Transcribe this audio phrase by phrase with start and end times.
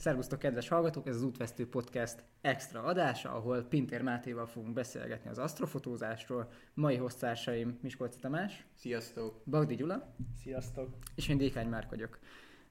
[0.00, 1.06] Szervusztok, kedves hallgatók!
[1.06, 6.50] Ez az Útvesztő Podcast extra adása, ahol Pintér Mátéval fogunk beszélgetni az asztrofotózásról.
[6.74, 8.66] Mai hoztársaim Miskolci Tamás.
[8.74, 9.42] Sziasztok!
[9.44, 10.14] Bagdi Gyula.
[10.42, 10.96] Sziasztok!
[11.14, 12.18] És én Dékány Márk vagyok.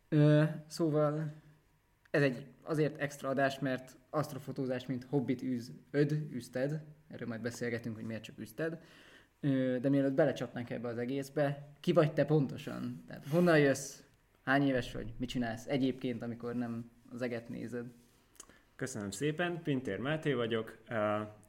[0.08, 1.34] Ö, szóval
[2.12, 6.84] ez egy azért extra adás, mert asztrofotózás, mint hobbit űz, öd, üzted.
[7.08, 8.80] Erről majd beszélgetünk, hogy miért csak üzted.
[9.40, 13.04] Ö, de mielőtt belecsapnánk ebbe az egészbe, ki vagy te pontosan?
[13.08, 14.02] Tehát honnan jössz?
[14.44, 15.14] Hány éves vagy?
[15.18, 17.86] Mit csinálsz egyébként, amikor nem az eget nézed.
[18.80, 20.98] Köszönöm szépen, Pintér Máté vagyok, uh,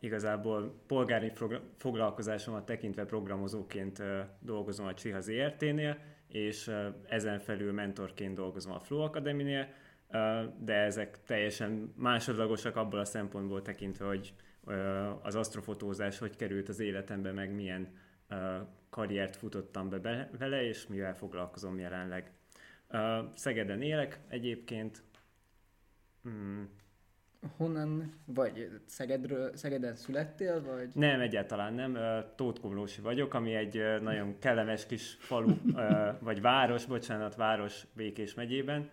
[0.01, 1.33] igazából polgári
[1.77, 4.07] foglalkozásomat tekintve programozóként uh,
[4.41, 9.69] dolgozom a Csiha ZRT-nél, és uh, ezen felül mentorként dolgozom a Flow Academy-nél,
[10.09, 14.35] uh, de ezek teljesen másodlagosak abból a szempontból tekintve, hogy
[14.65, 17.89] uh, az asztrofotózás hogy került az életembe, meg milyen
[18.31, 18.39] uh,
[18.89, 22.33] karriert futottam be vele, és mivel foglalkozom jelenleg.
[22.89, 23.01] Uh,
[23.35, 25.03] Szegeden élek egyébként,
[26.23, 26.69] Hmm.
[27.57, 28.81] Honnan vagy?
[28.87, 30.89] Szegedről, Szegeden születtél, vagy?
[30.95, 31.99] Nem, egyáltalán nem.
[32.37, 35.55] Tótkomlósi vagyok, ami egy nagyon kellemes kis falu,
[36.19, 38.91] vagy város, bocsánat, város Békés megyében.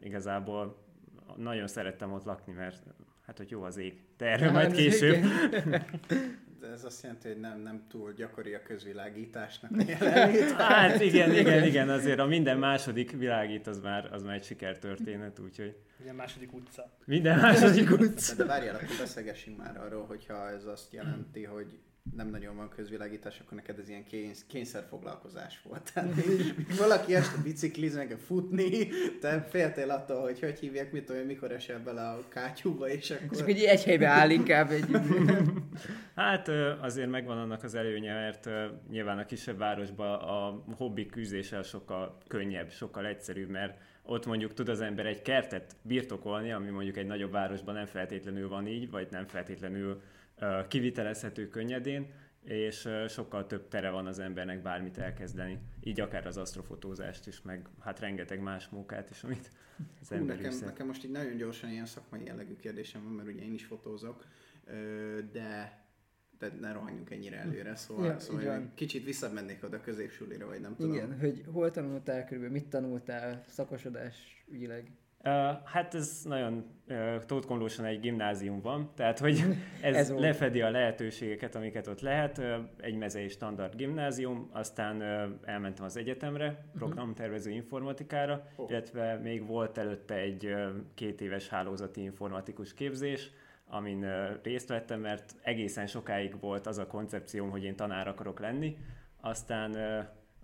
[0.00, 0.84] Igazából
[1.36, 2.82] nagyon szerettem ott lakni, mert
[3.26, 4.00] hát, hogy jó az ég.
[4.16, 5.24] De erről majd később.
[6.66, 10.04] De ez azt jelenti, hogy nem, nem túl gyakori a közvilágításnak a
[10.62, 15.38] Hát igen, igen, igen, azért a minden második világít az már, az már egy sikertörténet,
[15.38, 15.76] úgyhogy...
[15.96, 16.92] Minden második utca.
[17.04, 18.34] Minden második utca.
[18.34, 21.78] De várjál, akkor beszélgessünk már arról, hogyha ez azt jelenti, hogy
[22.14, 24.04] nem nagyon van közvilágítás, akkor neked ez ilyen
[24.46, 25.90] kényszerfoglalkozás volt.
[25.94, 26.12] Tehát
[26.78, 28.88] valaki este bicikliz, meg futni,
[29.20, 33.36] te féltél attól, hogy hogy hívják, mit olyan, mikor esel bele a kátyúba, és akkor...
[33.36, 34.86] Csak hogy egy helybe áll inkább egy...
[36.14, 36.48] hát
[36.80, 38.48] azért megvan annak az előnye, mert
[38.90, 44.68] nyilván a kisebb városban a hobbi küzdéssel sokkal könnyebb, sokkal egyszerűbb, mert ott mondjuk tud
[44.68, 49.08] az ember egy kertet birtokolni, ami mondjuk egy nagyobb városban nem feltétlenül van így, vagy
[49.10, 50.02] nem feltétlenül
[50.68, 52.12] kivitelezhető könnyedén,
[52.44, 55.58] és sokkal több tere van az embernek bármit elkezdeni.
[55.80, 59.50] Így akár az asztrofotózást is, meg hát rengeteg más munkát is, amit
[60.00, 63.42] az Hú, nekem, nekem most így nagyon gyorsan ilyen szakmai jellegű kérdésem van, mert ugye
[63.42, 64.24] én is fotózok,
[65.32, 65.84] de
[66.38, 70.94] de ne rohanjunk ennyire előre, szóval, ja, szóval kicsit visszamennék oda középsulira, vagy nem tudom.
[70.94, 74.90] Igen, hogy hol tanultál körülbelül, mit tanultál szakosodás ügyileg?
[75.64, 76.64] Hát ez nagyon
[77.26, 79.42] tótkomlósan egy gimnázium van, tehát hogy
[79.80, 82.42] ez, ez lefedi a lehetőségeket, amiket ott lehet.
[82.76, 85.02] egy mezei standard gimnázium, aztán
[85.44, 86.78] elmentem az egyetemre, mhm.
[86.78, 88.70] programtervező informatikára, oh.
[88.70, 90.54] illetve még volt előtte egy
[90.94, 93.30] két éves hálózati informatikus képzés,
[93.68, 94.06] amin
[94.42, 98.76] részt vettem, mert egészen sokáig volt az a koncepcióm, hogy én tanár akarok lenni,
[99.20, 99.76] aztán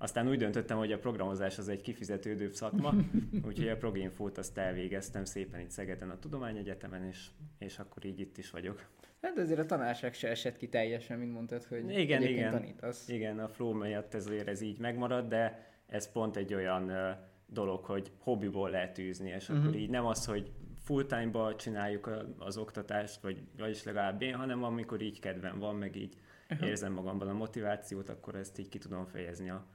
[0.03, 2.95] aztán úgy döntöttem, hogy a programozás az egy kifizetődőbb szakma,
[3.49, 7.27] úgyhogy a proginfót azt elvégeztem szépen itt Szegeden a Tudományegyetemen, és,
[7.59, 8.89] és akkor így itt is vagyok.
[9.21, 13.09] Hát azért a tanárság se esett ki teljesen, mint mondtad, hogy igen, igen, tanítasz.
[13.09, 17.11] Igen, a flow miatt ezért ez így megmarad, de ez pont egy olyan uh,
[17.47, 19.65] dolog, hogy hobbiból lehet űzni, és uh-huh.
[19.65, 20.53] akkor így nem az, hogy
[20.85, 25.97] full time-ba csináljuk az oktatást, vagy vagyis legalább én, hanem amikor így kedvem van, meg
[25.97, 26.15] így
[26.51, 26.69] uh-huh.
[26.69, 29.67] érzem magamban a motivációt, akkor ezt így ki tudom fejezni a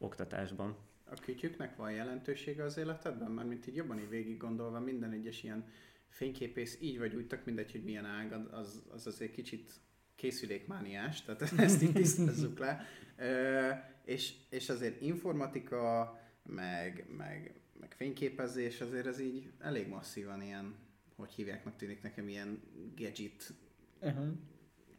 [0.00, 0.76] oktatásban.
[1.04, 3.30] A kütyüknek van jelentősége az életedben?
[3.30, 5.64] Mert mint így jobban így végig gondolva, minden egyes ilyen
[6.08, 9.72] fényképész így vagy úgy, tök mindegy, hogy milyen ág, az, az azért kicsit
[10.14, 12.86] készülékmániás, tehát ezt így tisztázzuk le.
[13.16, 20.74] E, és, és azért informatika, meg, meg, meg fényképezés, azért ez így elég masszívan ilyen,
[21.16, 22.62] hogy hívják, tűnik nekem ilyen
[22.96, 23.52] gadget
[24.00, 24.28] uh-huh.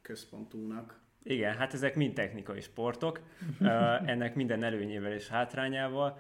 [0.02, 1.01] központúnak.
[1.24, 3.22] Igen, hát ezek mind technikai sportok,
[4.06, 6.20] ennek minden előnyével és hátrányával.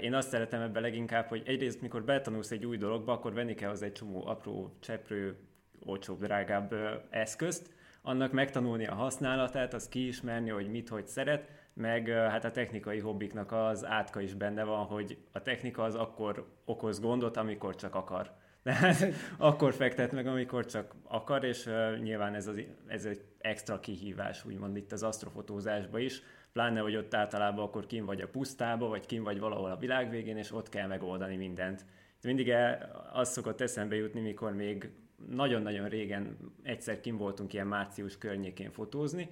[0.00, 3.70] Én azt szeretem ebben leginkább, hogy egyrészt, mikor betanulsz egy új dologba, akkor venni kell
[3.70, 5.36] az egy csomó apró, cseprő,
[5.84, 6.74] olcsóbb, drágább
[7.10, 7.70] eszközt,
[8.02, 13.52] annak megtanulni a használatát, az kiismerni, hogy mit, hogy szeret, meg hát a technikai hobbiknak
[13.52, 18.38] az átka is benne van, hogy a technika az akkor okoz gondot, amikor csak akar.
[18.62, 21.68] Tehát akkor fektet meg, amikor csak akar, és
[22.02, 26.22] nyilván ez, az, ez egy extra kihívás, úgymond itt az asztrofotózásban is,
[26.52, 30.10] pláne, hogy ott általában akkor kim vagy a pusztába, vagy kim vagy valahol a világ
[30.10, 31.84] végén, és ott kell megoldani mindent.
[32.22, 34.90] Mindig el, az szokott eszembe jutni, mikor még
[35.28, 39.28] nagyon-nagyon régen egyszer kim voltunk ilyen március környékén fotózni,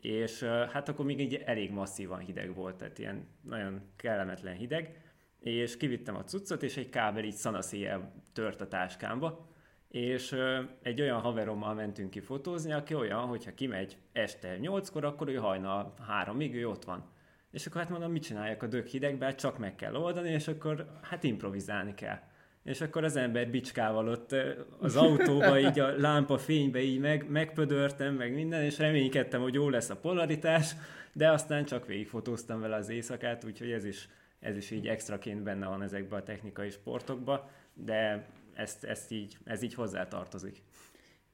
[0.00, 5.02] és hát akkor még így elég masszívan hideg volt, tehát ilyen nagyon kellemetlen hideg,
[5.40, 9.48] és kivittem a cuccot, és egy kábel így szanaszéjjel tört a táskámba,
[9.88, 10.36] és
[10.82, 15.94] egy olyan haverommal mentünk ki fotózni, aki olyan, hogyha kimegy este 8-kor, akkor ő hajnal
[16.24, 17.04] 3-ig, ő ott van.
[17.50, 20.86] És akkor hát mondom, mit csináljak a dög hidegben, csak meg kell oldani, és akkor
[21.02, 22.18] hát improvizálni kell.
[22.62, 24.34] és akkor az ember bicskával ott
[24.78, 29.68] az autóba, így a lámpa fénybe így meg, megpödörtem, meg minden, és reménykedtem, hogy jó
[29.68, 30.74] lesz a polaritás,
[31.12, 34.08] de aztán csak végigfotóztam vele az éjszakát, úgyhogy ez is,
[34.40, 39.62] ez is így extraként benne van ezekben a technikai sportokban, de ezt, ezt így, ez
[39.62, 40.62] így hozzá tartozik.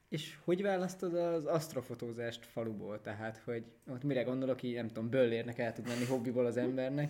[0.09, 3.01] És hogy választod az asztrofotózást faluból?
[3.01, 7.09] Tehát, hogy ott mire gondolok, így nem tudom, böllérnek el tud menni hobbiból az embernek.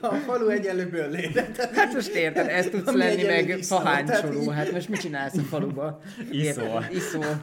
[0.00, 1.32] a falu egyenlő böllér.
[1.74, 4.48] Hát most érted, ez tudsz lenni, meg fahánycsoló.
[4.48, 6.00] Hát most mit csinálsz a faluba?
[6.30, 6.84] Iszol.
[6.90, 7.42] Iszol.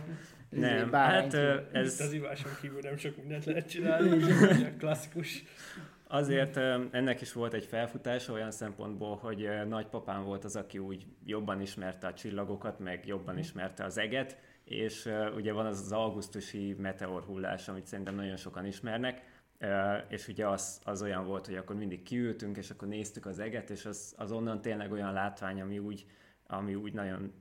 [0.50, 1.34] Nem, hát
[1.72, 2.00] ez...
[2.00, 4.24] az iváson kívül nem sok mindent lehet csinálni,
[4.78, 5.44] klasszikus.
[6.14, 6.58] Azért
[6.92, 12.08] ennek is volt egy felfutása olyan szempontból, hogy nagypapám volt az, aki úgy jobban ismerte
[12.08, 17.86] a csillagokat, meg jobban ismerte az eget, és ugye van az az augusztusi meteorhullás, amit
[17.86, 19.22] szerintem nagyon sokan ismernek,
[20.08, 23.70] és ugye az, az olyan volt, hogy akkor mindig kiültünk, és akkor néztük az eget,
[23.70, 26.06] és az, az onnan tényleg olyan látvány, ami úgy,
[26.48, 27.34] ami úgy nagyon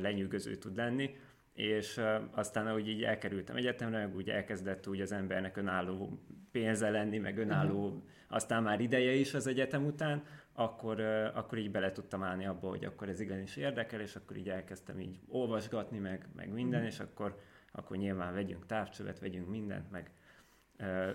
[0.00, 1.16] lenyűgöző tud lenni
[1.60, 6.20] és aztán ahogy így elkerültem egyetemre, meg úgy elkezdett úgy az embernek önálló
[6.50, 8.02] pénze lenni, meg önálló, uh-huh.
[8.28, 10.22] aztán már ideje is az egyetem után,
[10.52, 11.00] akkor,
[11.34, 15.00] akkor így bele tudtam állni abba, hogy akkor ez igenis érdekel, és akkor így elkezdtem
[15.00, 16.94] így olvasgatni, meg, meg minden, uh-huh.
[16.94, 17.38] és akkor,
[17.72, 20.10] akkor nyilván vegyünk távcsövet, vegyünk mindent, meg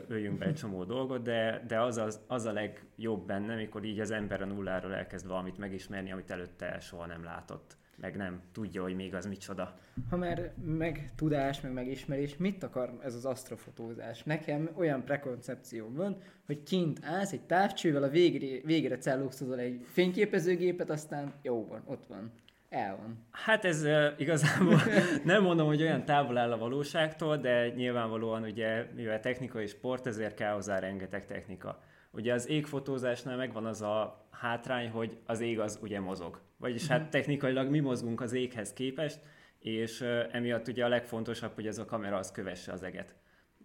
[0.07, 3.99] öljünk be egy csomó dolgot, de, de az, az, az a legjobb benne, mikor így
[3.99, 8.81] az ember a nulláról elkezd valamit megismerni, amit előtte soha nem látott meg nem tudja,
[8.81, 9.77] hogy még az micsoda.
[10.09, 14.23] Ha már meg tudás, meg megismerés, mit akar ez az asztrofotózás?
[14.23, 20.89] Nekem olyan prekoncepcióm van, hogy kint állsz egy távcsővel, a végre, végre cellóztozol egy fényképezőgépet,
[20.89, 22.31] aztán jó van, ott van.
[22.69, 23.25] El van.
[23.31, 24.81] Hát ez uh, igazából
[25.23, 30.35] nem mondom, hogy olyan távol áll a valóságtól, de nyilvánvalóan ugye, mivel technikai sport, ezért
[30.35, 31.79] kell hozzá rengeteg technika.
[32.15, 36.41] Ugye az égfotózásnál megvan az a hátrány, hogy az ég az ugye mozog.
[36.57, 37.09] Vagyis hát mhm.
[37.09, 39.19] technikailag mi mozgunk az éghez képest,
[39.59, 40.01] és
[40.31, 43.15] emiatt ugye a legfontosabb, hogy ez a kamera az kövesse az eget.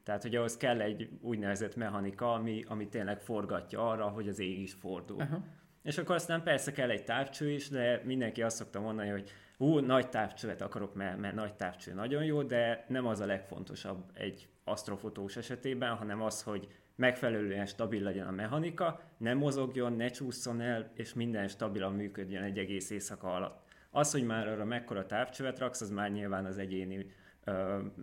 [0.05, 4.61] Tehát, hogy ahhoz kell egy úgynevezett mechanika, ami, ami tényleg forgatja arra, hogy az ég
[4.61, 5.17] is fordul.
[5.17, 5.43] Uh-huh.
[5.83, 9.79] És akkor aztán persze kell egy távcső is, de mindenki azt szokta mondani, hogy hú,
[9.79, 14.49] nagy távcsövet akarok, mert, mert nagy távcső nagyon jó, de nem az a legfontosabb egy
[14.65, 16.69] asztrofotós esetében, hanem az, hogy
[17.01, 22.59] megfelelően stabil legyen a mechanika, ne mozogjon, ne csúszson el, és minden stabilan működjön egy
[22.59, 23.69] egész éjszaka alatt.
[23.91, 27.07] Az, hogy már arra mekkora távcsövet raksz, az már nyilván az egyéni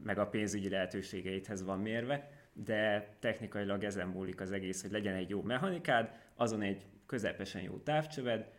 [0.04, 5.30] meg a pénzügyi lehetőségeidhez van mérve, de technikailag ezen múlik az egész, hogy legyen egy
[5.30, 8.50] jó mechanikád, azon egy közepesen jó távcsöved,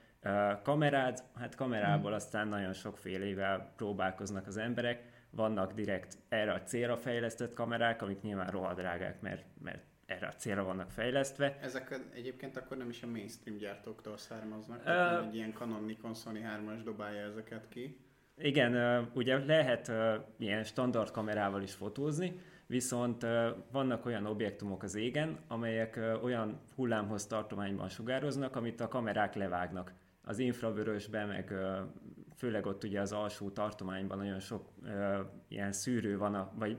[0.63, 7.55] kamerád, hát kamerából aztán nagyon sokfélével próbálkoznak az emberek, vannak direkt erre a célra fejlesztett
[7.55, 11.59] kamerák, amik nyilván rohadrágák, mert, mert erre a célra vannak fejlesztve.
[11.61, 16.43] Ezek egyébként akkor nem is a mainstream gyártóktól származnak, uh, egy ilyen Canon Nikon Sony
[16.43, 17.97] 3-as dobálja ezeket ki.
[18.37, 19.93] Igen, ugye lehet
[20.39, 23.27] ilyen standard kamerával is fotózni, viszont
[23.71, 29.93] vannak olyan objektumok az égen, amelyek olyan hullámhoz tartományban sugároznak, amit a kamerák levágnak.
[30.23, 31.55] Az infravörösben, meg
[32.37, 34.69] főleg ott ugye az alsó tartományban nagyon sok
[35.49, 36.79] ilyen szűrő van, a, vagy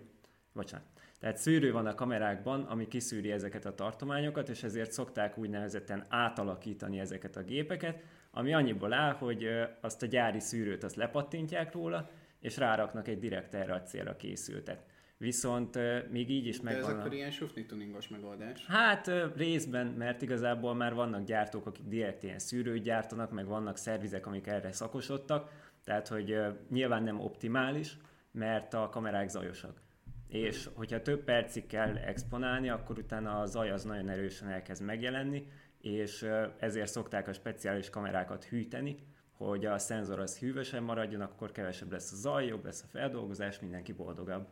[0.53, 0.87] bocsánat,
[1.19, 6.99] tehát szűrő van a kamerákban, ami kiszűri ezeket a tartományokat, és ezért szokták úgynevezetten átalakítani
[6.99, 9.47] ezeket a gépeket, ami annyiból áll, hogy
[9.81, 14.85] azt a gyári szűrőt azt lepattintják róla, és ráraknak egy direkt erre a célra készültet.
[15.17, 15.79] Viszont
[16.11, 16.83] még így is megvan...
[16.83, 18.65] De ez akkor ilyen sufni tuningos megoldás?
[18.65, 24.27] Hát részben, mert igazából már vannak gyártók, akik direkt ilyen szűrőt gyártanak, meg vannak szervizek,
[24.27, 25.51] amik erre szakosodtak,
[25.83, 26.37] tehát hogy
[26.69, 27.97] nyilván nem optimális,
[28.31, 29.81] mert a kamerák zajosak
[30.29, 35.47] és hogyha több percig kell exponálni, akkor utána a zaj az nagyon erősen elkezd megjelenni,
[35.81, 38.97] és ezért szokták a speciális kamerákat hűteni,
[39.31, 43.59] hogy a szenzor az hűvösen maradjon, akkor kevesebb lesz a zaj, jobb lesz a feldolgozás,
[43.59, 44.47] mindenki boldogabb.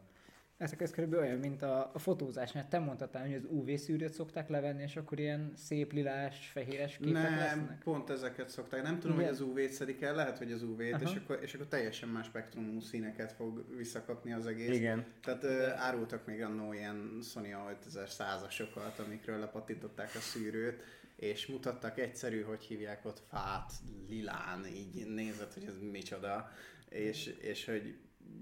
[0.57, 2.67] Ezek ez körülbelül olyan, mint a, a fotózásnál.
[2.67, 7.13] Te mondtad, hogy az UV szűrőt szokták levenni, és akkor ilyen szép lilás, fehéres képek
[7.13, 7.79] Nem, lesznek?
[7.83, 8.83] pont ezeket szokták.
[8.83, 9.27] Nem tudom, Igen.
[9.27, 12.25] hogy az UV-t szedik el, lehet, hogy az UV-t, és akkor, és akkor teljesen más
[12.25, 14.75] spektrumú színeket fog visszakapni az egész.
[14.75, 15.05] Igen.
[15.21, 20.83] Tehát uh, árultak még annó ilyen Sony 5100-asokat, amikről lepattintották a szűrőt,
[21.15, 23.71] és mutattak egyszerű, hogy hívják ott fát,
[24.09, 26.51] lilán, így nézett, hogy ez micsoda,
[26.89, 27.95] és, és hogy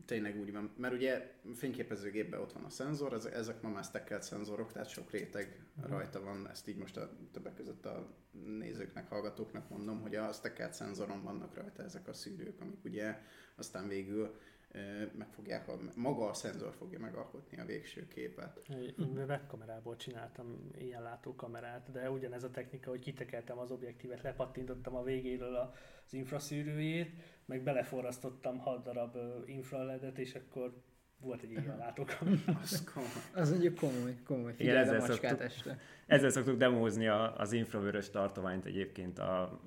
[0.05, 4.23] tényleg úgy van, mert ugye fényképezőgépben ott van a szenzor, ez, ezek ma már stackelt
[4.23, 5.89] szenzorok, tehát sok réteg mm.
[5.89, 8.07] rajta van, ezt így most a többek között a
[8.59, 13.19] nézőknek, hallgatóknak mondom, hogy a stackelt szenzoron vannak rajta ezek a szűrők, amik ugye
[13.55, 14.35] aztán végül
[15.17, 18.61] meg fogják, a- maga a szenzor fogja megalkotni a végső képet.
[18.69, 24.95] Én webkamerából csináltam ilyen látó kamerát, de ugyanez a technika, hogy kitekeltem az objektívet, lepattintottam
[24.95, 27.11] a végéről az infraszűrőjét,
[27.45, 30.81] meg beleforrasztottam 6 darab infraledet, és akkor
[31.17, 32.37] volt egy ilyen látókamera.
[32.61, 33.09] Az komoly.
[33.33, 34.53] Az mondjuk komoly, komoly.
[34.53, 35.79] Igen, Figyeld a ezzel macskát szoktuk- este.
[36.05, 39.59] Ezzel szoktuk demózni a, az infravörös tartományt egyébként a,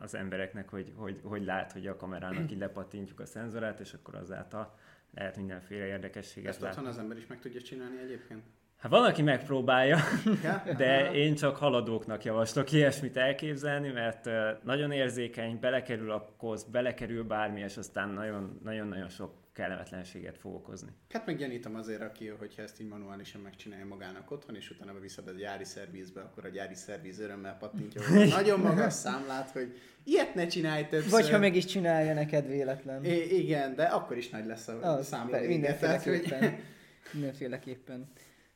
[0.00, 4.14] az embereknek, hogy, hogy, hogy lát, hogy a kamerának így lepattintjuk a szenzorát, és akkor
[4.14, 4.74] azáltal
[5.14, 8.42] lehet mindenféle érdekességet Ezt otthon az ember is meg tudja csinálni egyébként?
[8.78, 9.98] Hát van, aki megpróbálja,
[10.42, 10.62] Ja?
[10.76, 14.28] de én csak haladóknak javaslok ilyesmit elképzelni, mert
[14.64, 20.90] nagyon érzékeny, belekerül a kosz, belekerül bármi, és aztán nagyon- nagyon-nagyon sok kellemetlenséget fog okozni.
[21.10, 25.32] Hát meggyanítom azért, aki, hogyha ezt így manuálisan megcsinálja magának otthon, és utána beviszed a
[25.32, 30.46] gyári szervizbe, akkor a gyári szerviz örömmel pattintja hogy nagyon magas számlát, hogy ilyet ne
[30.46, 31.10] csinálj többször.
[31.10, 33.04] Vagy ha meg is csinálja neked véletlen.
[33.04, 35.48] I- igen, de akkor is nagy lesz a Az, számla hogy...
[35.48, 36.58] mindenféleképpen.
[37.12, 38.10] mindenféleképpen.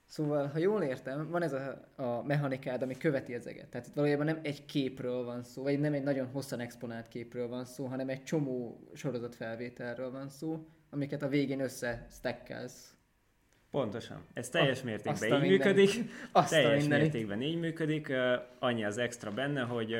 [0.06, 3.68] Szóval, ha jól értem, van ez a, a mechanikád, ami követi az eget.
[3.68, 7.48] Tehát itt valójában nem egy képről van szó, vagy nem egy nagyon hosszan exponált képről
[7.48, 12.94] van szó, hanem egy csomó sorozatfelvételről van szó, amiket a végén összestekkelsz.
[13.70, 14.24] Pontosan.
[14.32, 15.90] Ez teljes Ah, mértékben a így működik.
[16.32, 17.12] Azt a teljes mindenit.
[17.12, 18.08] mértékben így működik.
[18.08, 19.96] Ö, Annyi az extra benne, hogy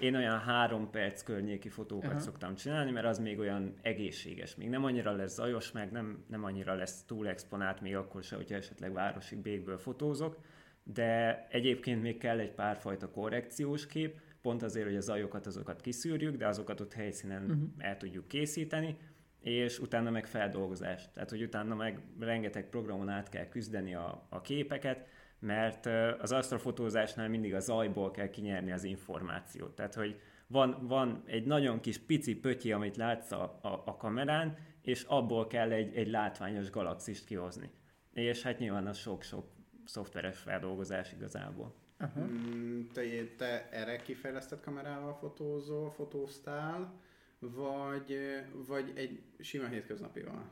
[0.00, 2.20] én olyan három perc környéki fotókat Aha.
[2.20, 4.56] szoktam csinálni, mert az még olyan egészséges.
[4.56, 8.36] Még nem annyira lesz zajos, meg nem, nem annyira lesz túl exponált, még akkor se,
[8.36, 10.38] hogyha esetleg városi békből fotózok.
[10.82, 16.36] De egyébként még kell egy párfajta korrekciós kép, pont azért, hogy a zajokat azokat kiszűrjük,
[16.36, 17.68] de azokat ott helyszínen uh-huh.
[17.78, 18.96] el tudjuk készíteni,
[19.40, 21.10] és utána meg feldolgozás.
[21.12, 25.06] Tehát, hogy utána meg rengeteg programon át kell küzdeni a, a képeket,
[25.38, 25.86] mert
[26.20, 29.74] az astrofotózásnál mindig a zajból kell kinyerni az információt.
[29.74, 34.56] Tehát, hogy van, van egy nagyon kis pici pötyi, amit látsz a, a, a kamerán,
[34.82, 37.70] és abból kell egy, egy látványos galaxist kihozni.
[38.12, 39.46] És hát nyilván az sok-sok
[39.84, 41.74] szoftveres feldolgozás igazából.
[41.98, 42.20] Aha.
[42.20, 43.02] Mm, te,
[43.36, 47.00] te erre kifejlesztett kamerával fotózol, fotóztál,
[47.40, 48.18] vagy,
[48.66, 50.48] vagy egy sima hétköznapival?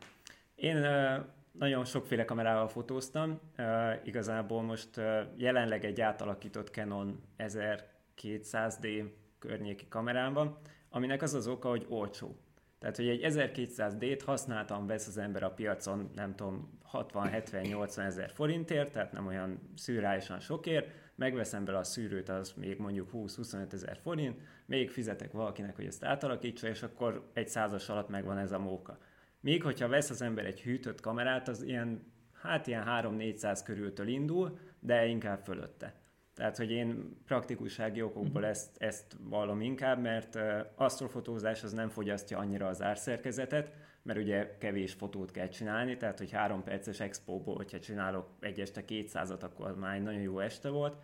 [0.55, 1.19] Én ö,
[1.53, 3.41] nagyon sokféle kamerával fotóztam.
[3.57, 5.01] Ö, igazából most
[5.37, 10.59] jelenleg egy átalakított Canon 1200D környéki kamerám van,
[10.91, 12.37] aminek az az oka, hogy olcsó.
[12.79, 18.93] Tehát, hogy egy 1200D-t használtam, vesz az ember a piacon, nem tudom, 60-70-80 ezer forintért,
[18.93, 24.41] tehát nem olyan szűrálisan sokért, megveszem bele a szűrőt, az még mondjuk 20-25 ezer forint,
[24.67, 28.99] még fizetek valakinek, hogy ezt átalakítsa, és akkor egy százas alatt megvan ez a móka.
[29.41, 34.59] Míg, hogyha vesz az ember egy hűtött kamerát, az ilyen, hát ilyen 3-400 körültől indul,
[34.81, 35.95] de inkább fölötte.
[36.35, 40.39] Tehát, hogy én praktikussági okokból ezt, ezt vallom inkább, mert
[40.75, 46.31] asztrofotózás az nem fogyasztja annyira az árszerkezetet, mert ugye kevés fotót kell csinálni, tehát hogy
[46.31, 50.97] három perces expóból, hogyha csinálok egy este 200-at, akkor már egy nagyon jó este volt,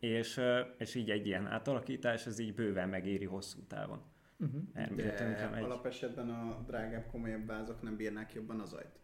[0.00, 4.02] és, uh, és így egy ilyen átalakítás, az így bőven megéri hosszú távon.
[4.38, 4.94] Uh-huh.
[4.94, 5.62] De megy.
[5.62, 8.98] alapesetben a drágább, komolyabb vázok nem bírnák jobban az ajt.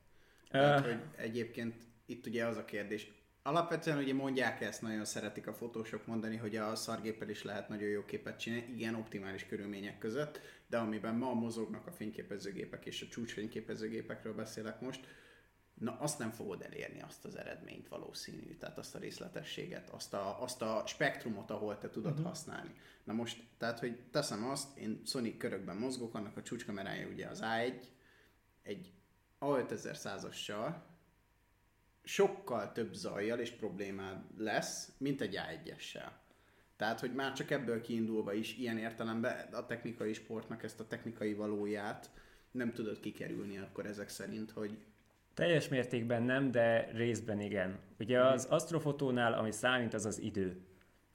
[0.51, 1.75] Tehát, hogy egyébként
[2.07, 3.11] itt ugye az a kérdés,
[3.43, 7.89] alapvetően ugye mondják ezt, nagyon szeretik a fotósok mondani, hogy a szargéppel is lehet nagyon
[7.89, 13.07] jó képet csinálni, igen, optimális körülmények között, de amiben ma mozognak a fényképezőgépek és a
[13.11, 15.07] csúcsfényképezőgépekről beszélek most,
[15.79, 20.43] na azt nem fogod elérni azt az eredményt valószínű, tehát azt a részletességet, azt a,
[20.43, 22.27] azt a spektrumot, ahol te tudod uh-huh.
[22.27, 22.75] használni.
[23.05, 27.41] Na most, tehát, hogy teszem azt, én Sony körökben mozgok, annak a csúcskamerája ugye az
[27.43, 27.83] A1,
[28.63, 28.93] egy
[29.41, 30.75] A5100-assal
[32.03, 36.11] sokkal több zajjal és problémád lesz, mint egy A1-essel.
[36.77, 41.35] Tehát, hogy már csak ebből kiindulva is ilyen értelemben a technikai sportnak ezt a technikai
[41.35, 42.11] valóját
[42.51, 44.79] nem tudod kikerülni akkor ezek szerint, hogy
[45.37, 47.79] Teljes mértékben nem, de részben igen.
[47.99, 50.61] Ugye az asztrofotónál, ami számít, az az idő.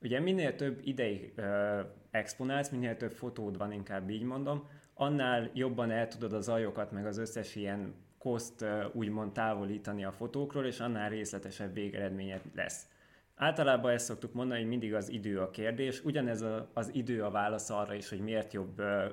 [0.02, 1.80] Ugye minél több ideig ö,
[2.12, 7.06] exponálsz, minél több fotód van, inkább így mondom, annál jobban el tudod a zajokat, meg
[7.06, 12.88] az összes ilyen koszt ö, úgymond távolítani a fotókról, és annál részletesebb végeredményed lesz.
[13.36, 16.04] Általában ezt szoktuk mondani, hogy mindig az idő a kérdés.
[16.04, 19.06] Ugyanez a, az idő a válasz arra is, hogy miért jobb ö,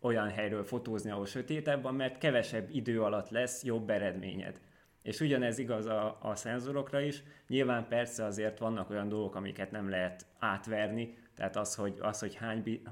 [0.00, 4.60] olyan helyről fotózni, ahol sötétebb van, mert kevesebb idő alatt lesz jobb eredményed.
[5.02, 7.22] És ugyanez igaz a, a szenzorokra is.
[7.46, 12.34] Nyilván persze azért vannak olyan dolgok, amiket nem lehet átverni, tehát az, hogy, az, hogy
[12.34, 12.82] hány, bi,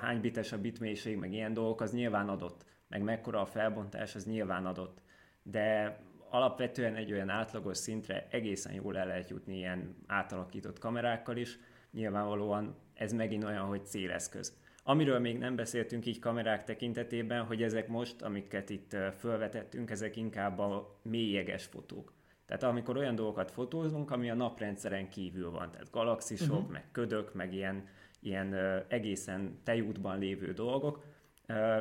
[0.00, 2.64] hány bites a bitmélység, meg ilyen dolgok, az nyilván adott.
[2.88, 5.02] Meg mekkora a felbontás, az nyilván adott.
[5.42, 11.58] De alapvetően egy olyan átlagos szintre egészen jól el lehet jutni ilyen átalakított kamerákkal is.
[11.92, 14.58] Nyilvánvalóan ez megint olyan, hogy céleszköz.
[14.90, 20.58] Amiről még nem beszéltünk így kamerák tekintetében, hogy ezek most, amiket itt felvetettünk, ezek inkább
[20.58, 22.12] a mélyeges fotók.
[22.46, 26.70] Tehát amikor olyan dolgokat fotózunk, ami a naprendszeren kívül van, tehát galaxisok, uh-huh.
[26.70, 27.88] meg ködök, meg ilyen,
[28.20, 28.54] ilyen
[28.88, 31.04] egészen tejútban lévő dolgok,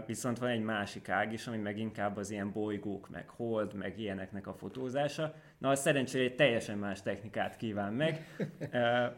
[0.06, 4.00] Viszont van egy másik ág is, ami meg inkább az ilyen bolygók, meg hold, meg
[4.00, 5.34] ilyeneknek a fotózása.
[5.58, 8.36] Na, az szerencsére egy teljesen más technikát kíván meg,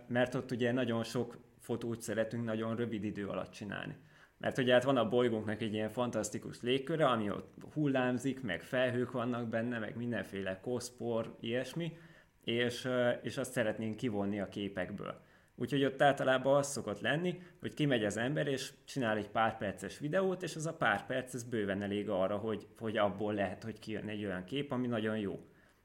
[0.07, 3.95] mert ott ugye nagyon sok fotót szeretünk nagyon rövid idő alatt csinálni.
[4.37, 9.11] Mert ugye hát van a bolygónknak egy ilyen fantasztikus légköre, ami ott hullámzik, meg felhők
[9.11, 11.97] vannak benne, meg mindenféle koszpor, ilyesmi,
[12.43, 12.89] és,
[13.21, 15.21] és azt szeretnénk kivonni a képekből.
[15.55, 19.99] Úgyhogy ott általában az szokott lenni, hogy kimegy az ember, és csinál egy pár perces
[19.99, 23.79] videót, és az a pár perc, ez bőven elég arra, hogy, hogy abból lehet, hogy
[23.79, 25.39] kijön egy olyan kép, ami nagyon jó.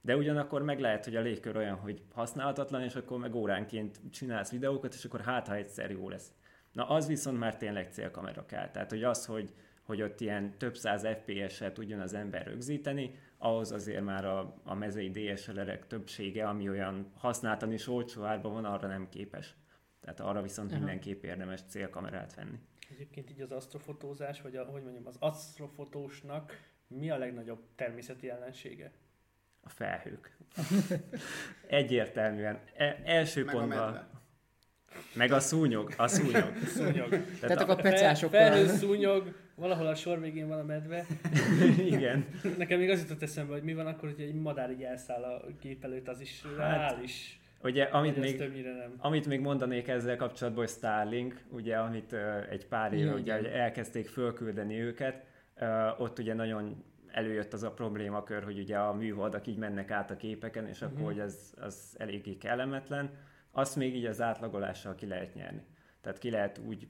[0.07, 4.51] De ugyanakkor meg lehet, hogy a légkör olyan, hogy használhatatlan, és akkor meg óránként csinálsz
[4.51, 6.33] videókat, és akkor hát, ha egyszer jó lesz.
[6.73, 8.71] Na az viszont már tényleg célkamera kell.
[8.71, 13.73] Tehát, hogy az, hogy, hogy ott ilyen több száz FPS-et tudjon az ember rögzíteni, ahhoz
[13.73, 18.89] azért már a, a mezei DSLR-ek többsége, ami olyan használtan is olcsó árban van, arra
[18.89, 19.57] nem képes.
[20.01, 20.79] Tehát arra viszont Aha.
[20.79, 22.59] mindenképp érdemes célkamerát venni.
[22.91, 26.53] Egyébként így az asztrofotózás, vagy a, hogy mondjam, az asztrofotósnak
[26.89, 28.93] mi a legnagyobb természeti ellensége?
[29.67, 30.37] A felhők.
[31.67, 32.59] Egyértelműen.
[32.77, 33.95] E- első Meg pontban.
[33.95, 34.15] A
[35.15, 36.53] meg a szúnyog, a szúnyog.
[36.77, 37.09] szúnyog.
[37.09, 38.31] Tehát, Tehát a, a pecások.
[38.31, 41.07] Felhő szúnyog, valahol a sor végén van a medve.
[41.95, 42.27] Igen.
[42.59, 45.45] Nekem még az jutott eszembe, hogy mi van akkor, hogy egy madár így elszáll a
[45.61, 47.41] gép előtt, az is hát, reális.
[47.63, 48.95] Ugye, amit még, nem.
[48.99, 54.09] amit még mondanék ezzel kapcsolatban, hogy Starlink, ugye, amit uh, egy pár éve ugye, elkezdték
[54.09, 55.25] fölküldeni őket,
[55.61, 56.85] uh, ott ugye nagyon
[57.17, 60.97] előjött az a problémakör, hogy ugye a műholdak így mennek át a képeken, és akkor
[60.97, 61.05] mhm.
[61.05, 63.11] hogy ez az eléggé kellemetlen.
[63.51, 65.63] Azt még így az átlagolással ki lehet nyerni.
[66.01, 66.89] Tehát ki lehet úgy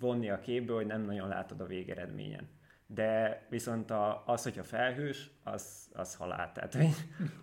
[0.00, 2.48] vonni a képből, hogy nem nagyon látod a végeredményen
[2.94, 6.52] de viszont a, az, hogyha felhős, az, az halál.
[6.52, 6.76] Tehát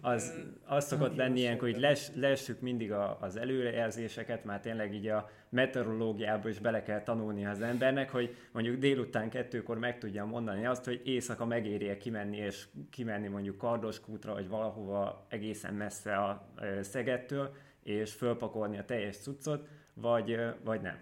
[0.01, 0.33] az,
[0.65, 5.29] az szokott lenni ilyenkor, hogy les, lessük mindig a, az előrejelzéseket, már tényleg így a
[5.49, 10.85] meteorológiába is bele kell tanulni az embernek, hogy mondjuk délután kettőkor meg tudja mondani azt,
[10.85, 16.47] hogy éjszaka megéri kimenni, és kimenni mondjuk Kardoskútra, vagy valahova egészen messze a
[16.81, 20.97] Szegettől, és fölpakolni a teljes cuccot, vagy, vagy nem.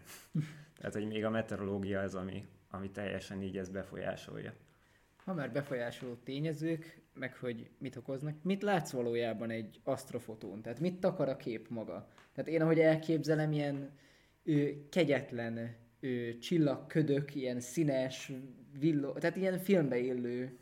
[0.77, 4.53] Tehát, hogy még a meteorológia az, ami, ami teljesen így ezt befolyásolja.
[5.15, 10.61] Ha már befolyásoló tényezők, meg hogy mit okoznak, mit látsz valójában egy asztrofotón?
[10.61, 12.07] Tehát mit takar a kép maga?
[12.33, 13.91] Tehát én ahogy elképzelem, ilyen
[14.43, 18.31] ő, kegyetlen ő, csillagködök, ilyen színes,
[18.79, 20.57] villó, tehát ilyen filmbe illő.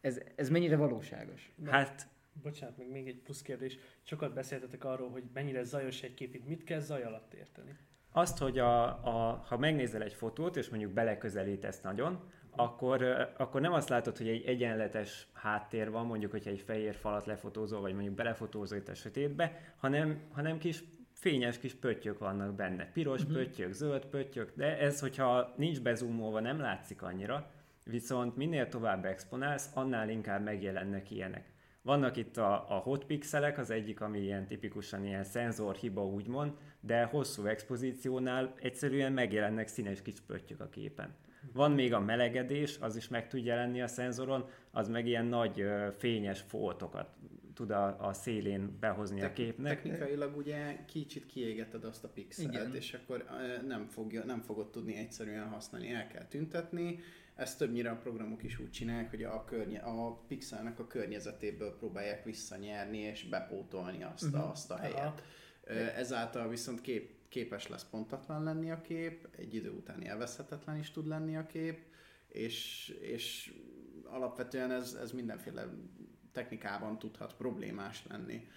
[0.00, 1.52] Ez, ez mennyire valóságos?
[1.64, 2.08] Hát
[2.42, 3.78] Bocsánat, még, még egy plusz kérdés.
[4.02, 7.76] Sokat beszéltetek arról, hogy mennyire zajos egy kép, mit kell zaj alatt érteni?
[8.12, 13.02] Azt, hogy a, a, ha megnézel egy fotót, és mondjuk beleközelítesz nagyon, akkor,
[13.36, 17.80] akkor nem azt látod, hogy egy egyenletes háttér van, mondjuk, hogyha egy fehér falat lefotózol,
[17.80, 22.90] vagy mondjuk belefotózol itt a sötétbe, hanem, hanem kis fényes kis pöttyök vannak benne.
[22.92, 23.36] Piros uh-huh.
[23.36, 27.50] pöttyök, zöld pöttyök, de ez, hogyha nincs bezumolva, nem látszik annyira,
[27.84, 31.52] viszont minél tovább exponálsz, annál inkább megjelennek ilyenek.
[31.82, 37.46] Vannak itt a, a hotpixelek, az egyik, ami ilyen tipikusan ilyen szenzorhiba úgymond, de hosszú
[37.46, 41.14] expozíciónál egyszerűen megjelennek színes kis pöttyök a képen.
[41.52, 45.64] Van még a melegedés, az is meg tud jelenni a szenzoron, az meg ilyen nagy
[45.98, 47.08] fényes foltokat
[47.54, 49.82] tud a, a szélén behozni Te- a képnek.
[49.82, 52.74] Technikailag ugye kicsit kiégeted azt a pixelt, Igen.
[52.74, 53.24] és akkor
[53.66, 56.98] nem, fogja, nem fogod tudni egyszerűen használni, el kell tüntetni,
[57.34, 62.24] ezt többnyire a programok is úgy csinálják, hogy a, környe, a pixelnek a környezetéből próbálják
[62.24, 64.40] visszanyerni és bepótolni azt, uh-huh.
[64.40, 64.96] a, azt a helyet.
[64.96, 65.14] Aha.
[65.96, 71.06] Ezáltal viszont kép, képes lesz pontatlan lenni a kép, egy idő után élvezhetetlen is tud
[71.06, 71.84] lenni a kép,
[72.28, 73.54] és, és
[74.04, 75.66] alapvetően ez, ez mindenféle
[76.32, 78.48] technikában tudhat problémás lenni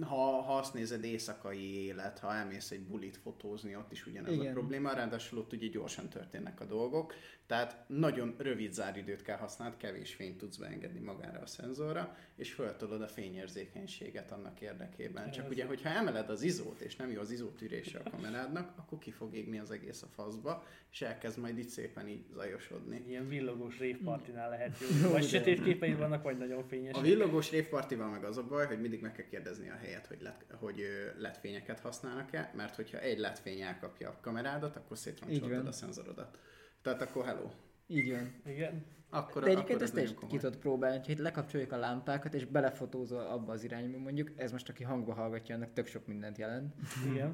[0.00, 4.46] ha, ha azt nézed éjszakai élet, ha elmész egy bulit fotózni, ott is ugyanez Igen.
[4.46, 7.14] a probléma, ráadásul ott ugye gyorsan történnek a dolgok,
[7.46, 13.02] tehát nagyon rövid záridőt kell használni, kevés fényt tudsz beengedni magára a szenzorra, és föltolod
[13.02, 15.30] a fényérzékenységet annak érdekében.
[15.30, 19.10] Csak ugye, hogyha emeled az izót, és nem jó az izótűrése a kamerádnak, akkor ki
[19.10, 23.04] fog égni az egész a faszba, és elkezd majd itt szépen így zajosodni.
[23.06, 25.10] Ilyen villogós révpartinál lehet jó.
[25.10, 26.94] Vagy sötét képeid vannak, vagy nagyon fényes.
[26.94, 30.20] A villogós révpartival meg az a baj, hogy mindig meg kell kérdezni a helyet, hogy,
[30.20, 30.82] let, hogy
[31.18, 36.38] letfényeket használnak-e, mert hogyha egy letfény elkapja a kamerádat, akkor szétroncsoltad a szenzorodat.
[36.82, 37.50] Tehát akkor hello.
[37.86, 38.34] Így van.
[38.46, 38.84] Igen.
[39.14, 43.52] Akkor, De egyébként ezt is ki tudod próbálni, hogy lekapcsoljuk a lámpákat, és belefotózol abba
[43.52, 46.74] az irányba mondjuk, ez most aki hangba hallgatja, annak tök sok mindent jelent.
[47.10, 47.32] Igen.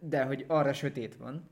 [0.00, 1.48] De hogy arra sötét van,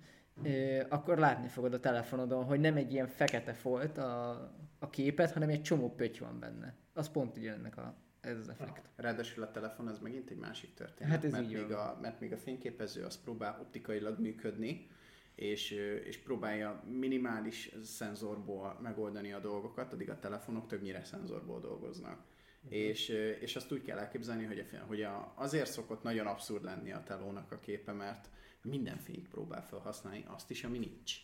[0.89, 4.31] akkor látni fogod a telefonodon, hogy nem egy ilyen fekete folt a,
[4.79, 6.75] a képet, hanem egy csomó pötty van benne.
[6.95, 8.89] Az pont ugye ennek a, ez az effekt.
[8.97, 12.33] Ráadásul a telefon az megint egy másik történet, Hát ez mert, még a, mert még
[12.33, 14.89] a fényképező az próbál optikailag működni,
[15.35, 15.71] és,
[16.05, 22.25] és próbálja minimális szenzorból megoldani a dolgokat, addig a telefonok többnyire szenzorból dolgoznak.
[22.61, 22.73] Mhm.
[22.73, 23.09] És,
[23.41, 27.03] és azt úgy kell elképzelni, hogy, a, hogy a, azért szokott nagyon abszurd lenni a
[27.03, 28.29] telónak a képe, mert
[28.63, 31.17] minden fényt próbál felhasználni, azt is, ami nincs.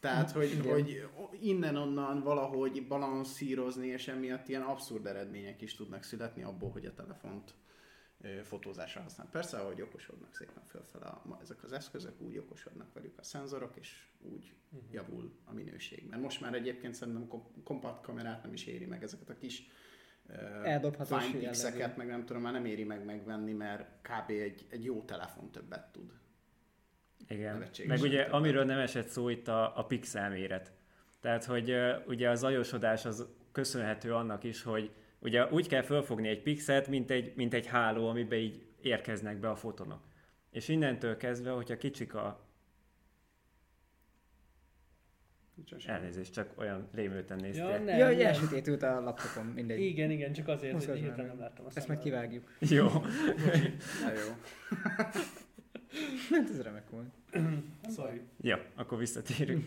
[0.00, 0.62] Tehát, hogy, Igen.
[0.72, 1.08] hogy
[1.40, 7.54] innen-onnan valahogy balanszírozni, és emiatt ilyen abszurd eredmények is tudnak születni abból, hogy a telefont
[8.42, 9.28] fotózásra használ.
[9.30, 14.06] Persze, ahogy okosodnak szépen fölfele a, ezek az eszközök, úgy okosodnak velük a szenzorok, és
[14.18, 14.82] úgy Mhm.
[14.92, 16.06] javul a minőség.
[16.08, 19.70] Mert most már egyébként szerintem kom- kompakt kamerát nem is éri meg ezeket a kis
[20.64, 24.30] Eldobhatós pixeket, meg nem tudom, már nem éri meg megvenni, mert kb.
[24.30, 26.12] egy, egy jó telefon többet tud.
[27.30, 27.64] Igen.
[27.86, 30.72] Meg ugye, amiről nem esett szó itt a, a pixel méret.
[31.20, 36.42] Tehát, hogy ugye az zajosodás az köszönhető annak is, hogy ugye úgy kell felfogni egy
[36.42, 40.00] pixelt, mint egy, mint egy háló, amiben így érkeznek be a fotonok.
[40.50, 42.48] És innentől kezdve, hogyha kicsik a
[45.66, 45.98] semmi.
[45.98, 47.68] elnézést, csak olyan rémülten néztél.
[47.68, 48.26] Ja, nem, ja, hogy nem.
[48.26, 49.80] elsötétült a laptopom, mindegy.
[49.80, 52.54] Igen, igen, csak azért, Mozgasd hogy hirtelen nem láttam a Ezt meg kivágjuk.
[52.58, 52.86] Jó.
[54.04, 54.34] Na jó.
[56.30, 57.19] Hát ez remek volt.
[57.96, 58.20] Sorry.
[58.40, 59.64] Ja, akkor visszatérünk.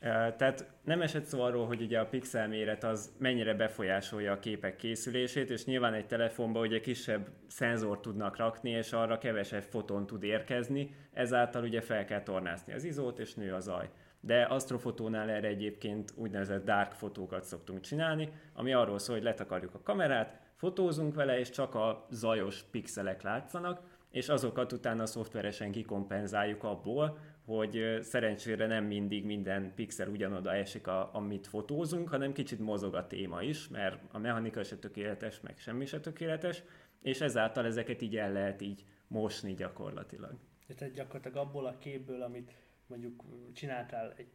[0.00, 4.38] Ö, Tehát nem esett szó arról, hogy ugye a pixel méret az mennyire befolyásolja a
[4.38, 10.06] képek készülését, és nyilván egy telefonban ugye kisebb szenzort tudnak rakni, és arra kevesebb foton
[10.06, 13.90] tud érkezni, ezáltal ugye fel kell tornászni az izót, és nő a zaj.
[14.20, 19.82] De astrofotónál erre egyébként úgynevezett dark fotókat szoktunk csinálni, ami arról szól, hogy letakarjuk a
[19.82, 23.80] kamerát, fotózunk vele, és csak a zajos pixelek látszanak,
[24.10, 31.14] és azokat utána szoftveresen kikompenzáljuk abból, hogy szerencsére nem mindig minden pixel ugyanoda esik, a,
[31.14, 35.86] amit fotózunk, hanem kicsit mozog a téma is, mert a mechanika se tökéletes, meg semmi
[35.86, 36.62] se tökéletes,
[37.02, 40.38] és ezáltal ezeket így el lehet így mosni gyakorlatilag.
[40.76, 42.52] Tehát gyakorlatilag abból a képből, amit
[42.86, 44.30] mondjuk csináltál egy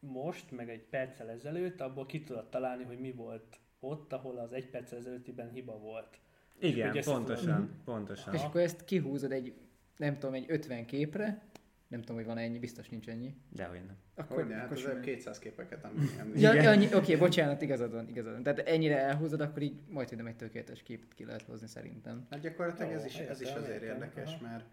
[0.00, 4.52] most, meg egy perccel ezelőtt, abból ki tudod találni, hogy mi volt ott, ahol az
[4.52, 6.18] egy perccel ezelőttiben hiba volt.
[6.60, 8.34] Igen, hogy pontosan, tudod- pontosan.
[8.34, 9.54] És akkor ezt kihúzod egy,
[9.96, 11.42] nem tudom, egy 50 képre,
[11.88, 13.34] nem tudom, hogy van ennyi, biztos nincs ennyi.
[13.52, 13.96] Dehogy nem.
[14.14, 15.00] Akkor, Hogy ne, hát akkor az simán.
[15.00, 16.32] 200 képeket említem.
[16.36, 18.42] Ja, annyi, oké, bocsánat, igazad van, igazad van.
[18.42, 22.26] Tehát ennyire elhúzod, akkor így majd, nem egy tökéletes képet ki lehet hozni szerintem.
[22.30, 24.42] Hát gyakorlatilag ez is, ez is azért értem, érdekes, aha.
[24.42, 24.64] mert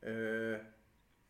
[0.00, 0.54] ö,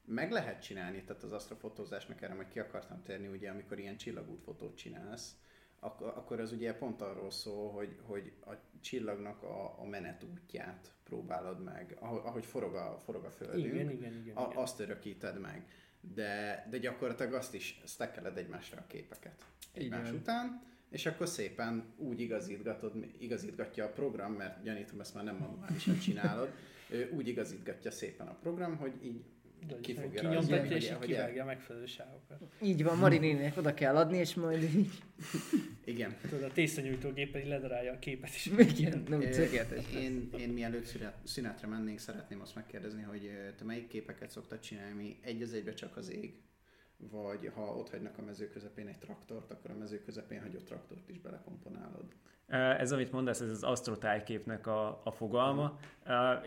[0.04, 4.76] meg lehet csinálni, tehát az asztrofotózásnak erre majd ki akartam térni, ugye amikor ilyen csillagútfotót
[4.76, 5.36] csinálsz,
[5.80, 11.62] akkor, akkor az ugye pont arról szól, hogy, hogy a csillagnak a, a menetútját próbálod
[11.62, 14.36] meg, ahogy, forog a, forog a földünk, Igen, igen, igen.
[14.36, 14.62] a, igen.
[14.62, 15.68] azt örökíted meg.
[16.00, 20.14] De, de gyakorlatilag azt is stackeled egymásra a képeket egymás Igen.
[20.14, 25.98] után, és akkor szépen úgy igazítgatod, igazítgatja a program, mert gyanítom, ezt már nem manuálisan
[25.98, 26.48] csinálod,
[27.16, 29.24] úgy igazítgatja szépen a program, hogy így
[29.80, 32.42] ki fogja kinyomtatja, és így kivágja a megfelelő sávokat.
[32.62, 34.90] Így van, Mari néninek oda kell adni, és majd így,
[35.84, 36.16] Igen.
[36.28, 38.46] Tudod, a tésztanyújtógéppel így ledarálja a képet is.
[38.78, 39.84] igen, nem tökéletes.
[39.94, 45.18] Én, én mielőtt szünet, szünetre mennénk, szeretném azt megkérdezni, hogy te melyik képeket szoktad csinálni,
[45.20, 46.34] egy az egybe csak az ég,
[46.96, 51.08] vagy ha ott hagynak a mező közepén egy traktort, akkor a mező közepén hagyott traktort
[51.08, 52.14] is belekomponálod.
[52.48, 55.78] Ez, amit mondasz, ez az asztrotájképnek a, a fogalma.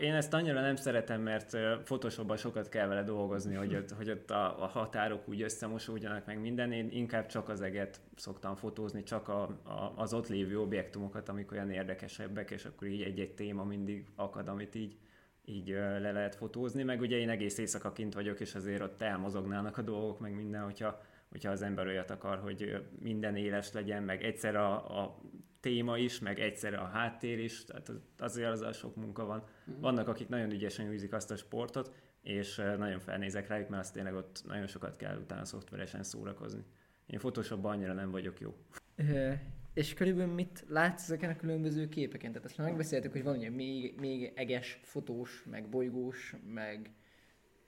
[0.00, 4.30] Én ezt annyira nem szeretem, mert Photoshopban sokat kell vele dolgozni, hogy ott, hogy ott
[4.30, 6.72] a, a határok úgy összemosódjanak meg minden.
[6.72, 11.52] Én inkább csak az eget szoktam fotózni, csak a, a, az ott lévő objektumokat, amik
[11.52, 14.96] olyan érdekesebbek, és akkor így egy-egy téma mindig akad, amit így,
[15.44, 16.82] így le lehet fotózni.
[16.82, 20.62] Meg ugye én egész éjszaka kint vagyok, és azért ott elmozognának a dolgok, meg minden,
[20.62, 25.18] hogyha, hogyha az ember olyat akar, hogy minden éles legyen, meg egyszer a, a
[25.62, 29.44] téma is, meg egyszerre a háttér is, tehát az- azért az sok munka van.
[29.80, 34.14] Vannak, akik nagyon ügyesen űzik azt a sportot, és nagyon felnézek rájuk, mert azt tényleg
[34.14, 36.64] ott nagyon sokat kell utána szoftveresen szórakozni.
[37.06, 38.54] Én Photoshopban annyira nem vagyok jó.
[38.96, 39.32] Ö,
[39.74, 42.32] és körülbelül mit látsz ezeken a különböző képeken?
[42.32, 46.90] Tehát ezt már megbeszéltük, hogy van ugye még, még eges, fotós, meg bolygós, meg...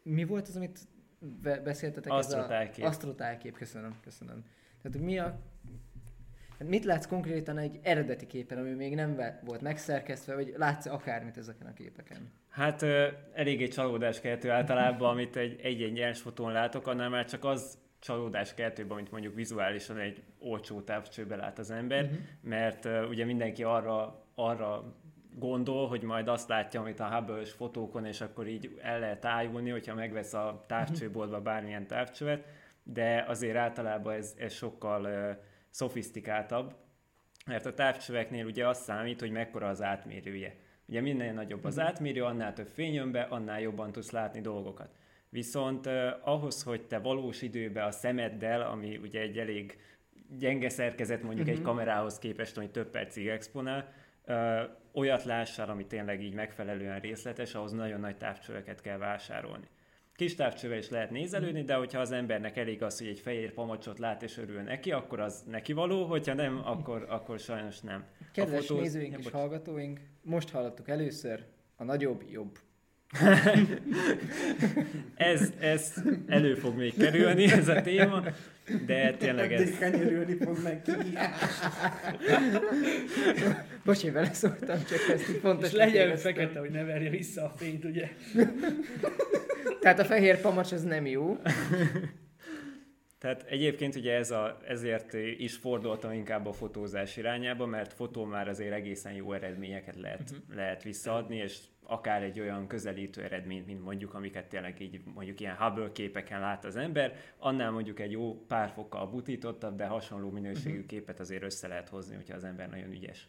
[0.03, 0.79] Mi volt az, amit
[1.43, 2.13] be- beszéltetek?
[2.13, 2.87] Ez a-.
[2.87, 4.45] Asztrotájkép, köszönöm, köszönöm.
[4.83, 5.41] Tehát mi a...
[6.59, 11.37] hát Mit látsz konkrétan egy eredeti képen, ami még nem volt megszerkesztve, vagy látsz akármit
[11.37, 12.31] ezeken a képeken?
[12.49, 17.79] Hát ö, eléggé csalódáskeltő általában, amit egy- egy-egy nyers fotón látok, annál már csak az
[17.99, 22.15] csalódáskeltőbb, amit mondjuk vizuálisan egy olcsó távcsőbe lát az ember, Mhm.
[22.41, 24.95] mert uh, ugye mindenki arra, arra
[25.37, 29.71] gondol, hogy majd azt látja, amit a hubble fotókon, és akkor így el lehet ájulni,
[29.71, 32.45] hogyha megvesz a távcsőboltba bármilyen távcsövet,
[32.83, 35.37] de azért általában ez, ez sokkal uh,
[35.75, 36.75] szofisztikáltabb,
[37.47, 40.57] mert a távcsöveknél ugye azt számít, hogy mekkora az átmérője.
[40.87, 44.95] Ugye minél nagyobb az átmérő, annál több fény jön be, annál jobban tudsz látni dolgokat.
[45.29, 49.79] Viszont uh, ahhoz, hogy te valós időben a szemeddel, ami ugye egy elég
[50.39, 51.61] gyenge szerkezet mondjuk uh-huh.
[51.61, 53.93] egy kamerához képest, ami több percig exponál,
[54.27, 54.61] uh,
[54.93, 59.69] olyat lássál, ami tényleg így megfelelően részletes, ahhoz nagyon nagy távcsöveket kell vásárolni.
[60.17, 63.99] Kis távcsővel is lehet nézelődni, de hogyha az embernek elég az, hogy egy fehér pamacsot
[63.99, 68.05] lát és örül neki, akkor az neki való, hogyha nem, akkor, akkor sajnos nem.
[68.33, 68.81] Kedves fotó...
[68.81, 71.45] nézőink ja, és hallgatóink, most hallottuk először,
[71.77, 72.59] a nagyobb jobb.
[75.17, 75.93] ez, ez
[76.27, 78.23] elő fog még kerülni, ez a téma,
[78.87, 79.61] de tényleg ez...
[79.61, 80.93] Eddig kanyarülni fog neki.
[83.85, 85.69] Bocs, én vele szóltam, csak ezt így fontos.
[85.69, 88.09] És legyen fekete, hogy ne verje vissza a fényt, ugye?
[89.81, 91.37] Tehát a fehér pamacs az nem jó.
[93.25, 98.49] Tehát egyébként ugye ez a, ezért is fordultam inkább a fotózás irányába, mert fotó már
[98.49, 100.57] azért egészen jó eredményeket lehet, uh-huh.
[100.57, 105.57] lehet visszaadni, és akár egy olyan közelítő eredményt, mint mondjuk, amiket tényleg így mondjuk ilyen
[105.57, 110.75] Hubble képeken lát az ember, annál mondjuk egy jó pár fokkal butítottabb, de hasonló minőségű
[110.75, 110.87] uh-huh.
[110.87, 113.29] képet azért össze lehet hozni, hogyha az ember nagyon ügyes.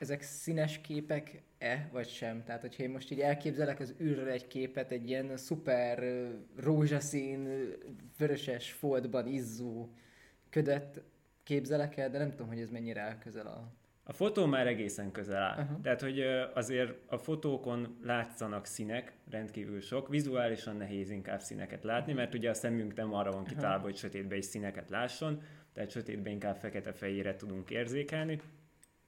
[0.00, 2.44] Ezek színes képek-e, vagy sem?
[2.44, 7.48] Tehát, hogyha én most így elképzelek az űrről egy képet, egy ilyen szuper rózsaszín,
[8.18, 9.88] vöröses foltban izzó
[10.50, 11.02] ködet
[11.42, 13.72] képzelek el, de nem tudom, hogy ez mennyire áll közel a
[14.04, 15.62] a fotó már egészen közel áll.
[15.62, 15.80] Uh-huh.
[15.80, 16.20] Tehát, hogy
[16.54, 22.54] azért a fotókon látszanak színek, rendkívül sok, vizuálisan nehéz inkább színeket látni, mert ugye a
[22.54, 23.90] szemünk nem arra van kitalálva, uh-huh.
[23.90, 28.40] hogy sötétbe is színeket lásson, tehát sötétbe inkább fekete-fehérre tudunk érzékelni,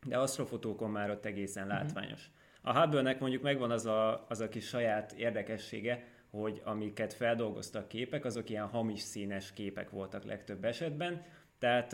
[0.06, 1.80] de asztrofotókon már ott egészen uh-huh.
[1.80, 2.30] látványos.
[2.62, 8.24] A Hubble-nek mondjuk megvan az a, az a kis saját érdekessége, hogy amiket feldolgoztak képek,
[8.24, 11.22] azok ilyen hamis színes képek voltak legtöbb esetben,
[11.62, 11.92] tehát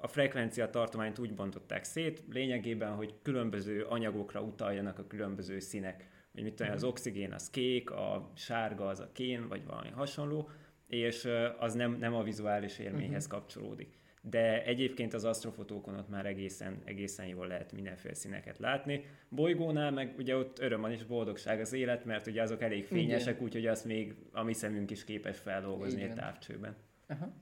[0.00, 6.08] a frekvencia tartományt úgy bontották szét, lényegében, hogy különböző anyagokra utaljanak a különböző színek.
[6.32, 6.90] Hogy mit tudom, az mhm.
[6.90, 10.50] oxigén az kék, a sárga az a kén, vagy valami hasonló,
[10.86, 13.40] és az nem, nem a vizuális élményhez uh-huh.
[13.40, 13.99] kapcsolódik.
[14.20, 19.04] De egyébként az asztrofotókon ott már egészen, egészen jól lehet mindenféle színeket látni.
[19.28, 23.40] Bolygónál meg ugye ott öröm van és boldogság az élet, mert ugye azok elég fényesek,
[23.42, 26.10] úgyhogy azt még a mi szemünk is képes feldolgozni Igen.
[26.10, 26.76] egy távcsőben.
[27.08, 27.32] Uh-huh.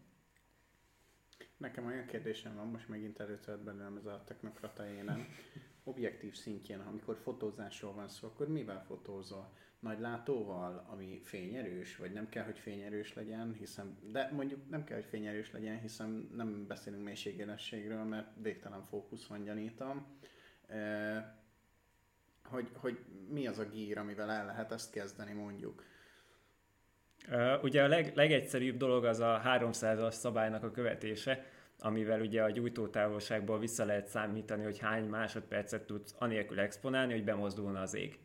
[1.56, 5.26] Nekem olyan kérdésem van, most megint előtört bennem ez a technokrata énem.
[5.88, 9.52] Objektív szintjén, amikor fotózásról van szó, akkor mivel fotózol?
[9.80, 14.96] Nagy látóval, ami fényerős, vagy nem kell, hogy fényerős legyen, hiszen, de mondjuk nem kell,
[14.96, 20.06] hogy fényerős legyen, hiszen nem beszélünk mélységélességről, mert végtelen fókusz van, gyanítom.
[20.66, 21.42] E,
[22.44, 22.98] hogy, hogy
[23.28, 25.84] mi az a gír, amivel el lehet ezt kezdeni, mondjuk.
[27.62, 31.44] Ugye a leg, legegyszerűbb dolog az a 300-as szabálynak a követése,
[31.78, 37.80] amivel ugye a gyújtótávolságból vissza lehet számítani, hogy hány másodpercet tudsz anélkül exponálni, hogy bemozdulna
[37.80, 38.18] az ég.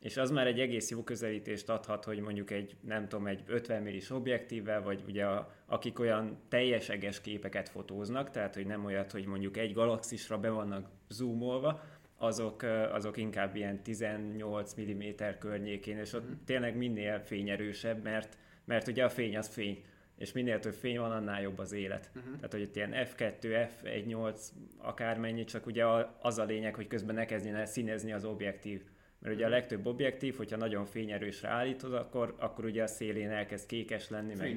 [0.00, 3.82] És az már egy egész jó közelítést adhat, hogy mondjuk egy, nem tudom, egy 50
[3.82, 9.12] millis objektívvel, vagy ugye a, akik olyan teljes eges képeket fotóznak, tehát hogy nem olyat,
[9.12, 11.82] hogy mondjuk egy galaxisra be vannak zoomolva,
[12.16, 15.02] azok, azok inkább ilyen 18 mm
[15.38, 16.32] környékén, és ott mm.
[16.44, 19.84] tényleg minél fényerősebb, mert, mert ugye a fény az fény,
[20.20, 22.10] és minél több fény van, annál jobb az élet.
[22.16, 22.34] Uh-huh.
[22.34, 24.40] Tehát, hogy itt ilyen F2, F1.8,
[24.78, 25.84] akármennyi, csak ugye
[26.20, 28.82] az a lényeg, hogy közben ne kezdjen el színezni az objektív.
[29.18, 29.56] Mert ugye a mhm.
[29.56, 34.34] legtöbb objektív, hogyha nagyon fényerősre állítod, akkor, akkor ugye a szélén elkezd kékes lenni.
[34.34, 34.48] Meg...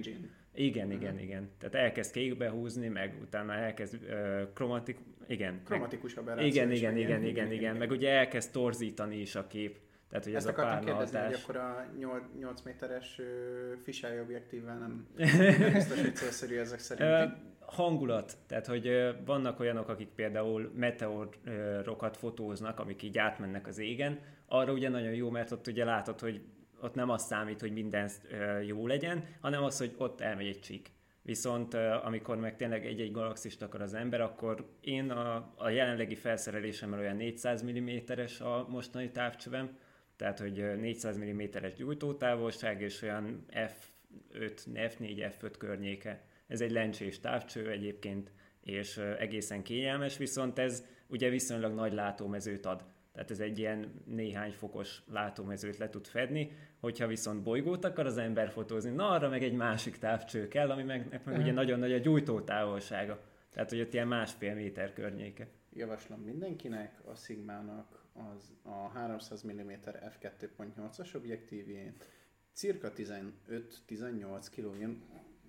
[0.54, 1.24] Igen, igen, uh-huh.
[1.24, 1.50] igen.
[1.58, 4.98] Tehát elkezd kékbe húzni, meg utána elkezd uh, kromatik,
[5.28, 5.62] igen.
[5.66, 6.46] Kromatikusabb meg...
[6.46, 9.78] Igen, igen, igen, igen, igen, igen, meg ugye elkezd torzítani is a kép.
[10.14, 11.32] Tehát, hogy Ezt ez akartam kérdezni, hatás...
[11.32, 13.22] hogy akkor a 8, 8 méteres
[13.84, 15.08] fisheye objektívvel nem
[15.74, 17.36] biztos, hogy célszerű ezek szerint.
[17.60, 24.72] hangulat, tehát hogy vannak olyanok, akik például meteorokat fotóznak, amik így átmennek az égen, arra
[24.72, 26.42] ugye nagyon jó, mert ott ugye látod, hogy
[26.82, 28.10] ott nem az számít, hogy minden
[28.66, 30.92] jó legyen, hanem az, hogy ott elmegy egy csík.
[31.22, 31.74] Viszont
[32.04, 37.16] amikor meg tényleg egy-egy galaxist akar az ember, akkor én a, a jelenlegi felszerelésemmel olyan
[37.16, 39.78] 400 mm-es a mostani távcsövem,
[40.24, 46.22] tehát hogy 400 mm-es gyújtótávolság és olyan F5, F4, F5 környéke.
[46.48, 48.32] Ez egy lencsés távcső egyébként,
[48.62, 52.84] és egészen kényelmes, viszont ez ugye viszonylag nagy látómezőt ad.
[53.14, 58.18] Tehát ez egy ilyen néhány fokos látómezőt le tud fedni, hogyha viszont bolygót akar az
[58.18, 61.94] ember fotózni, na arra meg egy másik távcső kell, ami meg, meg ugye nagyon nagy
[61.94, 63.20] a gyújtótávolsága.
[63.50, 65.48] Tehát, hogy ott ilyen másfél méter környéke.
[65.74, 72.08] Javaslom mindenkinek, a Sigmának az a 300 mm f2.8-as objektívjét,
[72.54, 74.98] cirka 15-18 kg,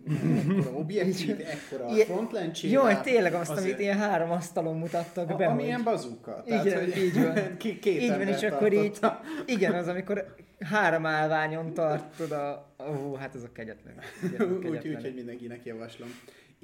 [0.07, 2.83] ekkora objektív, ekkora frontlencsével.
[2.91, 6.43] Jaj, tényleg azt, azért- amit ilyen három asztalon mutattak a, be, ami hogy- ilyen bazooka.
[6.47, 7.57] Igen, így van.
[7.57, 8.99] Két Így van, és akkor így,
[9.47, 12.75] igen, az, amikor három állványon tartod a...
[12.91, 13.95] Ó, hát ez a kegyetlen.
[14.39, 16.09] A Úgy, hogy mindenkinek javaslom.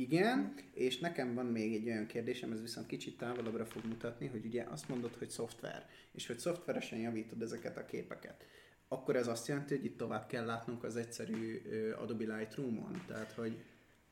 [0.01, 4.45] Igen, és nekem van még egy olyan kérdésem, ez viszont kicsit távolabbra fog mutatni, hogy
[4.45, 8.45] ugye azt mondod, hogy szoftver, és hogy szoftveresen javítod ezeket a képeket.
[8.89, 11.63] Akkor ez azt jelenti, hogy itt tovább kell látnunk az egyszerű
[11.99, 13.05] Adobe Lightroom-on?
[13.07, 13.65] Tehát, hogy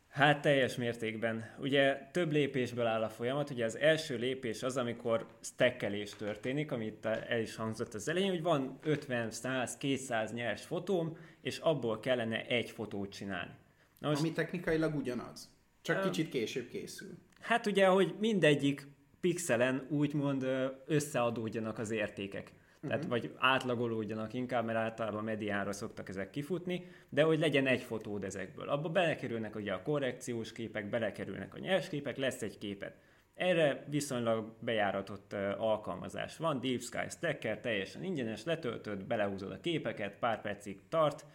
[0.09, 1.55] Hát teljes mértékben.
[1.59, 3.51] Ugye több lépésből áll a folyamat.
[3.51, 8.43] Ugye az első lépés az, amikor stackelés történik, amit el is hangzott az elején, hogy
[8.43, 13.53] van 50, 100, 200 nyers fotóm, és abból kellene egy fotót csinálni.
[13.99, 17.09] Na most, ami technikailag ugyanaz, csak kicsit később készül.
[17.41, 18.87] hát ugye, hogy mindegyik
[19.21, 20.47] pixelen úgymond
[20.87, 22.53] összeadódjanak az értékek.
[22.81, 23.09] Tehát Mhm.
[23.09, 28.69] vagy átlagolódjanak inkább, mert általában mediánra szoktak ezek kifutni, de hogy legyen egy fotód ezekből.
[28.69, 32.97] Abba belekerülnek ugye a korrekciós képek, belekerülnek a nyers képek, lesz egy képet.
[33.35, 40.41] Erre viszonylag bejáratott alkalmazás van, Deep Sky Stacker, teljesen ingyenes, letöltöd, belehúzod a képeket, pár
[40.41, 41.27] percig tart,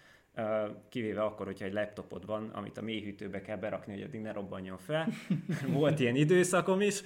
[0.89, 4.77] kivéve akkor, hogyha egy laptopod van, amit a mélyhűtőbe kell berakni, hogy addig ne robbanjon
[4.77, 5.07] fel.
[5.67, 7.01] Volt ilyen időszakom is,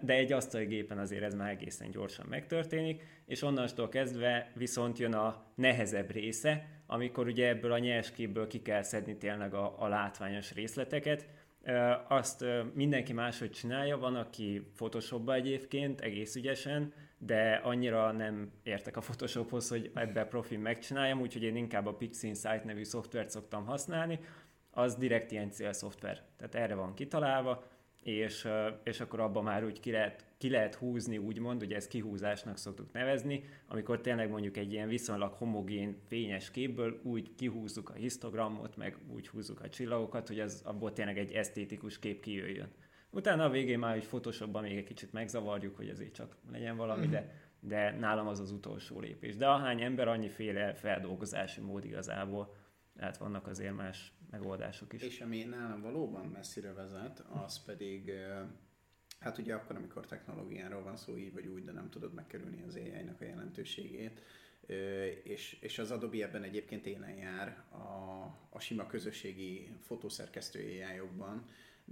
[0.00, 5.14] de egy asztali gépen azért ez már egészen gyorsan megtörténik, és onnantól kezdve viszont jön
[5.14, 9.88] a nehezebb része, amikor ugye ebből a nyers képből ki kell szedni tényleg a, a
[9.88, 11.26] látványos részleteket,
[12.08, 16.92] Azt mindenki máshogy csinálja, van, aki Photoshopba egyébként egész ügyesen,
[17.22, 22.64] de annyira nem értek a Photoshophoz, hogy ebben profi megcsináljam, úgyhogy én inkább a PixInsight
[22.64, 24.20] nevű szoftvert szoktam használni,
[24.70, 27.64] az direkt ilyen célszoftver, tehát erre van kitalálva,
[28.02, 28.48] és,
[28.82, 32.92] és akkor abban már úgy ki lehet, ki lehet húzni, úgymond, ugye ezt kihúzásnak szoktuk
[32.92, 38.96] nevezni, amikor tényleg mondjuk egy ilyen viszonylag homogén, fényes képből úgy kihúzzuk a histogramot, meg
[39.14, 42.72] úgy húzzuk a csillagokat, hogy az abból tényleg egy esztétikus kép kijöjjön.
[43.10, 47.06] Utána a végén már, hogy Photoshopban még egy kicsit megzavarjuk, hogy azért csak legyen valami,
[47.06, 49.36] de, de nálam az az utolsó lépés.
[49.36, 52.56] De ahány ember, annyiféle feldolgozási mód igazából,
[52.96, 55.02] tehát vannak azért más megoldások is.
[55.02, 58.12] És ami nálam valóban messzire vezet, az pedig,
[59.20, 62.74] hát ugye akkor, amikor technológiáról van szó, így vagy úgy, de nem tudod megkerülni az
[62.74, 64.22] AI-nak a jelentőségét,
[65.22, 71.44] és, és az Adobe ebben egyébként élen jár a, a sima közösségi fotószerkesztő AI-okban,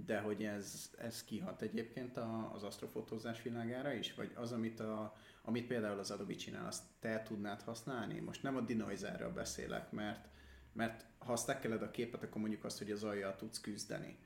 [0.05, 5.15] de hogy ez, ez kihat egyébként a, az asztrofotózás világára is, vagy az, amit, a,
[5.41, 8.19] amit például az Adobe csinál, azt te tudnád használni?
[8.19, 10.27] Most nem a denoiserről beszélek, mert,
[10.73, 14.17] mert ha stackeled a képet, akkor mondjuk azt, hogy az aljal tudsz küzdeni.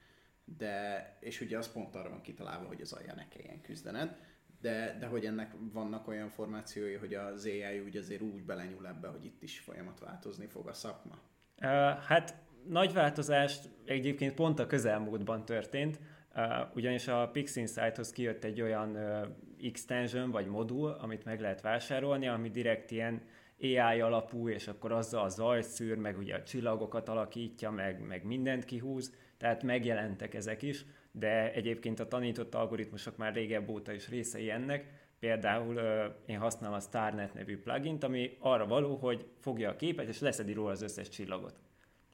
[0.46, 4.18] De, és ugye az pont arra van kitalálva, hogy az aljal ne kelljen küzdened,
[4.62, 9.08] de, de hogy ennek vannak olyan formációi, hogy az AI úgy azért úgy belenyúl ebbe,
[9.08, 11.20] hogy itt is folyamat változni fog a szakma.
[11.62, 11.70] Uh,
[12.04, 16.00] hát nagy változást egyébként pont a közelmúltban történt,
[16.74, 18.98] ugyanis a PixInsight-hoz kijött egy olyan
[19.62, 23.22] extension vagy modul, amit meg lehet vásárolni, ami direkt ilyen
[23.62, 28.26] AI alapú, és akkor azzal a zajt szűr, meg ugye a csillagokat alakítja, meg, meg
[28.26, 34.10] mindent kihúz, tehát megjelentek ezek is, de egyébként a tanított algoritmusok már régebb óta is
[34.10, 35.80] részei ennek, Például
[36.26, 40.54] én használom a StarNet nevű plugint, ami arra való, hogy fogja a képet, és leszedi
[40.54, 41.60] róla az összes csillagot.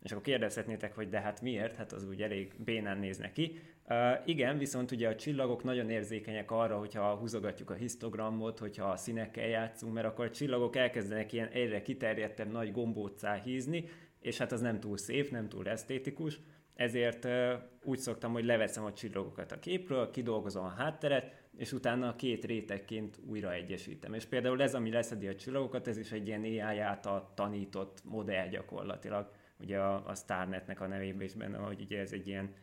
[0.04, 1.76] És akkor kérdezhetnétek, hogy de hát miért?
[1.76, 3.60] Hát az úgy elég bénán néz neki.
[3.90, 8.98] Uh, igen, viszont ugye a csillagok nagyon érzékenyek arra, hogyha húzogatjuk a histogramot, hogyha a
[8.98, 13.86] színekkel játszunk, mert akkor a csillagok elkezdenek ilyen egyre kiterjedtebb nagy gombóccá hízni,
[14.20, 16.40] és hát az nem túl szép, nem túl esztétikus.
[16.76, 17.52] Ezért uh,
[17.84, 22.46] úgy szoktam, hogy leveszem a csillagokat a képről, kidolgozom a hátteret, és utána a két
[22.46, 24.14] rétegként újra egyesítem.
[24.14, 28.48] És például ez, ami leszedi a csillagokat, ez is egy ilyen AI által tanított modell
[28.48, 29.32] gyakorlatilag.
[29.60, 32.54] Ugye a, a StarNetnek a nevében is benne, hogy ugye ez egy ilyen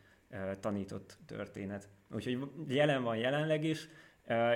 [0.60, 1.88] tanított történet.
[2.14, 3.88] Úgyhogy jelen van jelenleg is.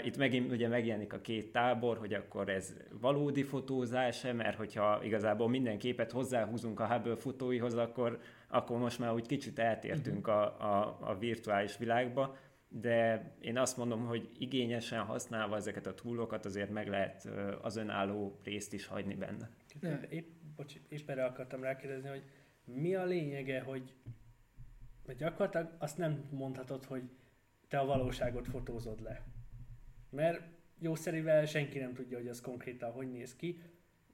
[0.04, 5.48] Itt megint ugye megjelenik a két tábor, hogy akkor ez valódi fotózás mert hogyha igazából
[5.48, 10.98] minden képet hozzáhúzunk a Hubble fotóihoz, akkor, akkor most már úgy kicsit eltértünk a, a,
[11.00, 12.36] a virtuális világba,
[12.68, 17.28] de én azt mondom, hogy igényesen használva ezeket a túlokat azért meg lehet
[17.62, 19.50] az önálló részt is hagyni benne.
[19.80, 20.00] Ja.
[20.08, 20.28] Épp,
[20.60, 22.24] bocs, épp akartam rákérdezni, hogy
[22.64, 23.94] mi a lényege, hogy
[25.06, 27.02] mert gyakorlatilag azt nem mondhatod, hogy
[27.68, 29.22] te a valóságot fotózod le.
[30.10, 30.42] Mert
[30.78, 33.62] jószerivel senki nem tudja, hogy az konkrétan hogy néz ki.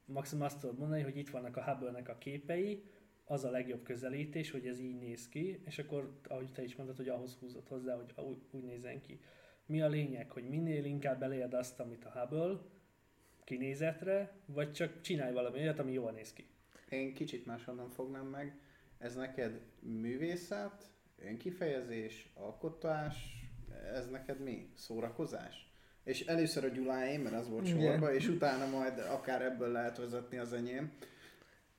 [0.04, 2.82] Maximum azt tudod mondani, hogy itt vannak a Hubble-nek a képei,
[3.24, 6.96] az a legjobb közelítés, hogy ez így néz ki, és akkor, ahogy te is mondtad,
[6.96, 9.20] hogy ahhoz húzott hozzá, hogy úgy, úgy nézzen ki.
[9.66, 12.60] Mi a lényeg, hogy minél inkább elérd azt, amit a Hubble,
[13.46, 16.46] kinézetre, vagy csak csinálj valami olyat, ami jól néz ki?
[16.88, 18.58] Én kicsit máshonnan fognám meg.
[18.98, 20.84] Ez neked művészet,
[21.18, 23.14] önkifejezés, alkotás,
[23.94, 24.70] ez neked mi?
[24.74, 25.70] Szórakozás?
[26.04, 30.38] És először a Gyuláé, mert az volt sorba, és utána majd akár ebből lehet vezetni
[30.38, 30.92] az enyém.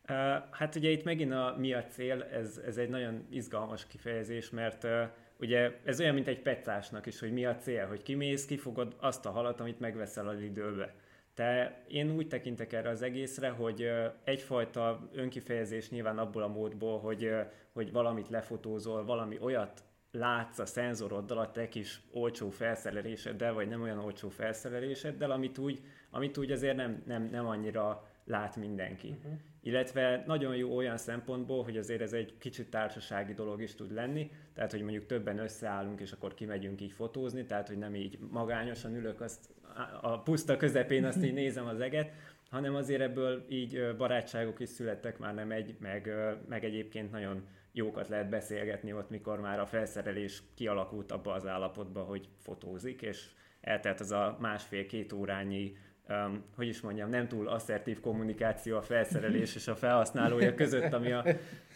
[0.10, 0.16] Uh,
[0.52, 4.84] hát ugye itt megint a mi a cél, ez, ez egy nagyon izgalmas kifejezés, mert
[4.84, 5.04] uh,
[5.40, 9.26] ugye ez olyan, mint egy petásnak is, hogy mi a cél, hogy kimész, kifogod azt
[9.26, 10.96] a halat, amit megveszel az időbe.
[11.38, 13.90] Te én úgy tekintek erre az egészre, hogy
[14.24, 17.32] egyfajta önkifejezés nyilván abból a módból, hogy,
[17.74, 23.82] hogy valamit lefotózol, valami olyat látsz a szenzoroddal, a te kis olcsó felszereléseddel, vagy nem
[23.82, 29.08] olyan olcsó felszereléseddel, amit úgy, amit úgy azért nem, nem, nem annyira lát mindenki.
[29.08, 29.40] Uh-huh.
[29.62, 34.32] Illetve nagyon jó olyan szempontból, hogy azért ez egy kicsit társasági dolog is tud lenni,
[34.54, 38.96] tehát hogy mondjuk többen összeállunk, és akkor kimegyünk így fotózni, tehát hogy nem így magányosan
[38.96, 39.54] ülök azt
[40.02, 42.12] a puszta közepén, azt így nézem az eget,
[42.50, 46.12] hanem azért ebből így barátságok is születtek, már nem egy, meg,
[46.48, 52.02] meg egyébként nagyon jókat lehet beszélgetni ott, mikor már a felszerelés kialakult abba az állapotba,
[52.02, 53.26] hogy fotózik, és
[53.62, 55.78] eltelt az a másfél-két órányi
[56.10, 61.12] um, hogy is mondjam, nem túl asszertív kommunikáció a felszerelés és a felhasználója között, ami
[61.12, 61.26] a,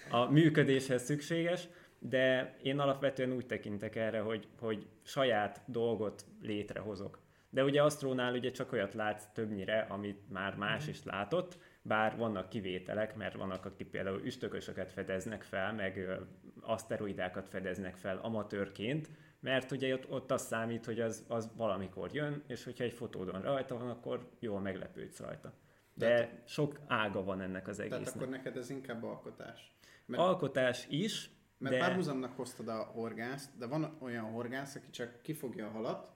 [0.10, 1.68] a működéshez szükséges,
[2.00, 7.20] de én alapvetően úgy tekintek erre, hogy, hogy saját dolgot létrehozok.
[7.50, 12.50] De ugye Astrónál ugye csak olyat látsz többnyire, amit már más is látott, bár vannak
[12.50, 16.20] kivételek, mert vannak, akik például üstökösöket fedeznek fel, meg
[16.62, 19.10] aszteroidákat fedeznek fel amatőrként,
[19.42, 23.42] mert ugye ott, ott az számít, hogy az, az valamikor jön, és hogyha egy fotódon
[23.42, 25.54] rajta van, akkor jól meglepődsz rajta.
[25.94, 28.04] De Tehát, sok ága van ennek az egésznek.
[28.04, 29.76] Tehát akkor neked ez inkább alkotás.
[30.06, 31.80] Mert, alkotás is, Mert de...
[31.80, 36.10] párhuzamnak hoztad a horgászt, de van olyan horgász, aki csak kifogja a halat,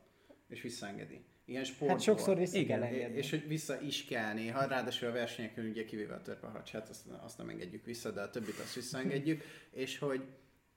[0.47, 1.25] és visszaengedi.
[1.45, 1.89] Ilyen sportból.
[1.89, 3.17] Hát sokszor vissza Igen, kell engedni.
[3.17, 7.37] És hogy vissza is kell néha, ráadásul a versenyeken ugye kivéve a törpeharcsát, azt, azt
[7.37, 10.23] nem engedjük vissza, de a többit azt visszaengedjük, és hogy,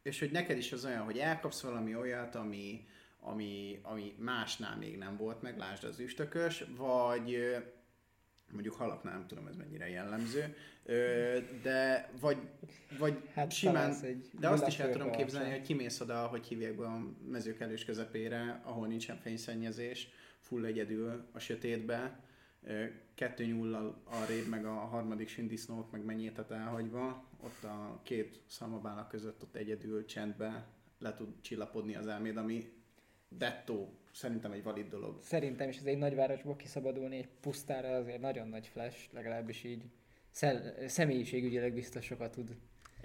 [0.03, 2.87] és hogy neked is az olyan, hogy elkapsz valami olyat, ami,
[3.21, 7.57] ami, ami másnál még nem volt meg, lásd az üstökös, vagy
[8.53, 10.57] mondjuk halaknál nem tudom ez mennyire jellemző,
[11.63, 12.37] de vagy,
[12.99, 16.77] vagy hát simán, egy de azt is el tudom képzelni, hogy kimész oda, hogy hívják
[16.77, 20.09] be a mezők elős közepére, ahol nincsen fényszennyezés,
[20.41, 22.21] full egyedül a sötétbe,
[23.15, 29.43] kettő nyullal arrébb, meg a harmadik sindisznót, meg mennyétet elhagyva, ott a két szalmabála között
[29.43, 30.67] ott egyedül csendbe
[30.99, 32.73] le tud csillapodni az elméd, ami
[33.29, 35.23] dettó szerintem egy valid dolog.
[35.23, 39.83] Szerintem is ez egy nagyvárosból kiszabadulni egy pusztára azért nagyon nagy flash, legalábbis így
[40.31, 42.57] szel- személyiségügyileg biztos sokat tud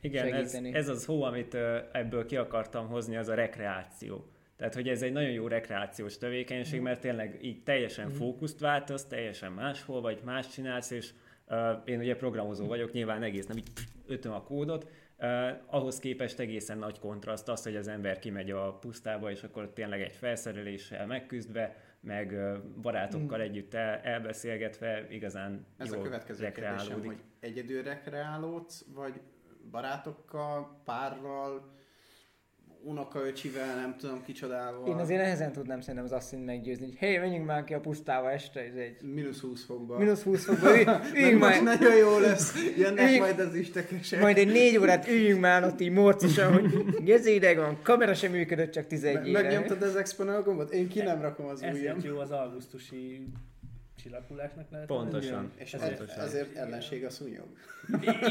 [0.02, 0.70] Igen, segíteni.
[0.70, 1.54] ez, ez az hó, amit
[1.92, 4.33] ebből ki akartam hozni, az a rekreáció.
[4.64, 6.84] Tehát, hogy ez egy nagyon jó rekreációs tevékenység, mm.
[6.84, 8.12] mert tényleg így teljesen mm.
[8.12, 11.14] fókuszt váltasz, teljesen máshol vagy, más csinálsz, és
[11.48, 13.72] uh, én ugye programozó vagyok, nyilván egész nem így
[14.08, 14.88] ötöm a kódot,
[15.20, 19.70] uh, ahhoz képest egészen nagy kontraszt az, hogy az ember kimegy a pusztába, és akkor
[19.74, 23.42] tényleg egy felszereléssel megküzdve, meg uh, barátokkal mm.
[23.42, 29.22] együtt el, elbeszélgetve igazán Ez jól a következő kérdésem, hogy egyedül rekreálódsz, vagy
[29.72, 31.72] barátokkal, párral,
[32.86, 34.88] unokaöcsivel, nem tudom kicsodával.
[34.88, 38.32] Én azért nehezen tudnám szerintem az asszonyt meggyőzni, hogy hé, menjünk már ki a pusztába
[38.32, 39.02] este, ez egy...
[39.02, 39.98] Minusz 20 fokba.
[39.98, 41.64] Minusz 20 fokba, üljünk már.
[41.64, 44.22] nagyon jó lesz, jönnek üljünk, majd az istekesek.
[44.22, 48.32] Majd egy négy órát üljünk már ott így morcosan, hogy ez ideg van, kamera sem
[48.32, 49.42] működött csak 11 Me- éve.
[49.42, 50.72] Megnyomtad az exponál gombot?
[50.74, 51.98] Én ki nem rakom az ujjam.
[52.04, 53.28] Jó az augusztusi
[54.04, 54.88] csillakulásnak lehet.
[54.88, 55.52] Pontosan.
[55.56, 56.24] És ezért, pontosan.
[56.24, 57.48] azért ellenség a szúnyog.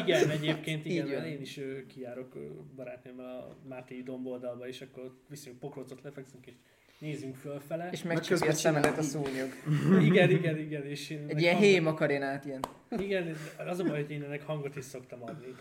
[0.04, 2.36] igen, egyébként igen, mert én is kiárok
[2.76, 6.54] barátnőmmel a Mártéi domboldalba, és akkor viszünk pokrócot, lefekszünk, és
[6.98, 7.88] nézzünk fölfele.
[7.92, 9.48] És megcsöpi a szemedet a szúnyog.
[10.08, 10.86] igen, igen, igen.
[10.86, 12.60] És én Egy ilyen hém akarénát ilyen.
[12.98, 15.46] Igen, az a baj, hogy én ennek hangot is szoktam adni.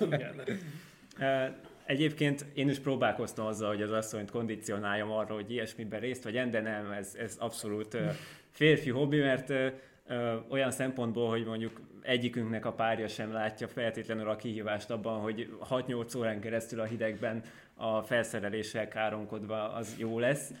[0.10, 0.42] igen.
[1.86, 6.60] Egyébként én is próbálkoztam azzal, hogy az asszonyt kondicionáljam arra, hogy ilyesmiben részt vegyen, de
[6.60, 7.96] nem, ez, ez abszolút
[8.50, 9.52] férfi hobbi, mert
[10.48, 16.18] olyan szempontból, hogy mondjuk egyikünknek a párja sem látja feltétlenül a kihívást abban, hogy 6-8
[16.18, 17.42] órán keresztül a hidegben
[17.74, 20.52] a felszereléssel káromkodva az jó lesz.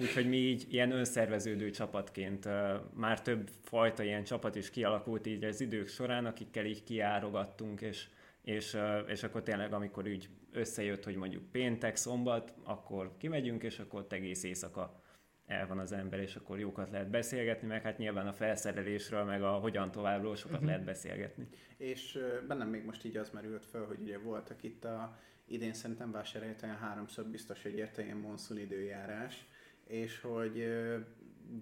[0.00, 2.48] Úgyhogy mi így ilyen önszerveződő csapatként
[2.94, 8.06] már több fajta ilyen csapat is kialakult így az idők során, akikkel így kiárogattunk, és
[8.44, 14.00] és, és akkor tényleg, amikor úgy összejött, hogy mondjuk péntek, szombat, akkor kimegyünk, és akkor
[14.00, 15.02] ott egész éjszaka
[15.46, 19.42] el van az ember, és akkor jókat lehet beszélgetni, meg hát nyilván a felszerelésről, meg
[19.42, 20.68] a hogyan továbbról sokat uh-huh.
[20.68, 21.48] lehet beszélgetni.
[21.76, 22.18] És
[22.48, 26.76] bennem még most így az merült fel, hogy ugye voltak itt a idén szerintem vásárhelyen
[26.76, 29.46] háromszor biztos, hogy érte ilyen monszun időjárás,
[29.86, 30.66] és hogy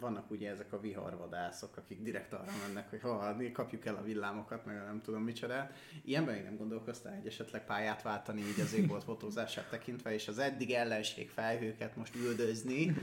[0.01, 4.67] vannak ugye ezek a viharvadászok, akik direkt arra mennek, hogy ha kapjuk el a villámokat,
[4.67, 5.73] meg nem tudom micsodát.
[6.05, 10.39] Ilyenben még nem gondolkoztál, hogy esetleg pályát váltani így az égbolt fotózását tekintve, és az
[10.39, 12.95] eddig ellenség felhőket most üldözni.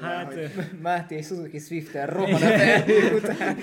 [0.00, 0.80] hát, hogy...
[0.80, 3.56] Máté Suzuki Swift-tel rohan a után.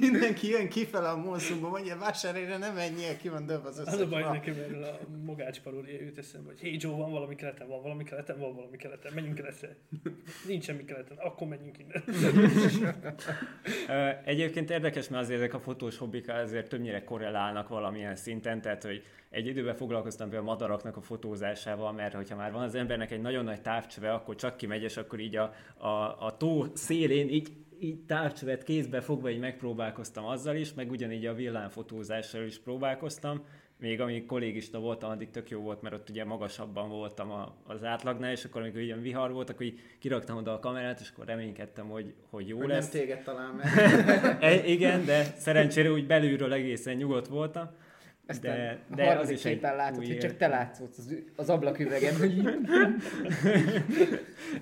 [0.00, 3.92] Mindenki jön kifele a monszumba, mondja, vásárére nem menjél, ki van döbb az összes.
[3.92, 7.34] Az a baj nekem erről a Mogács paródia jut eszembe, hogy hey Joe, van valami
[7.34, 9.76] keleten, van valami keleten, van valami keleten, menjünk keletre.
[10.46, 13.14] Nincs semmi keleten, akkor menjünk innen.
[14.24, 19.02] Egyébként érdekes, mert azért ezek a fotós hobbik azért többnyire korrelálnak valamilyen szinten, tehát hogy
[19.30, 23.20] egy időben foglalkoztam például a madaraknak a fotózásával, mert hogyha már van az embernek egy
[23.20, 27.48] nagyon nagy távcsöve, akkor csak kimegy, és akkor így a, a, a tó szélén így
[27.82, 33.44] így távcsövet kézbe fogva így megpróbálkoztam azzal is, meg ugyanígy a villámfotózással is próbálkoztam,
[33.80, 37.84] még amíg kollégista voltam, addig tök jó volt, mert ott ugye magasabban voltam a, az
[37.84, 41.26] átlagnál, és akkor amikor ilyen vihar volt, akkor így kiraktam oda a kamerát, és akkor
[41.26, 42.92] reménykedtem, hogy, hogy jó hogy lesz.
[42.92, 43.66] nem téged talán meg.
[44.40, 47.70] e, igen, de szerencsére úgy belülről egészen nyugodt voltam.
[48.30, 52.14] Aztán de, de az is egy látod, hogy csak te látszódsz az, az ablaküvegen.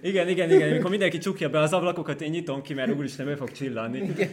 [0.00, 0.70] igen, igen, igen.
[0.70, 3.98] Amikor mindenki csukja be az ablakokat, én nyitom ki, mert úgyis nem fog csillanni.
[3.98, 4.30] Igen.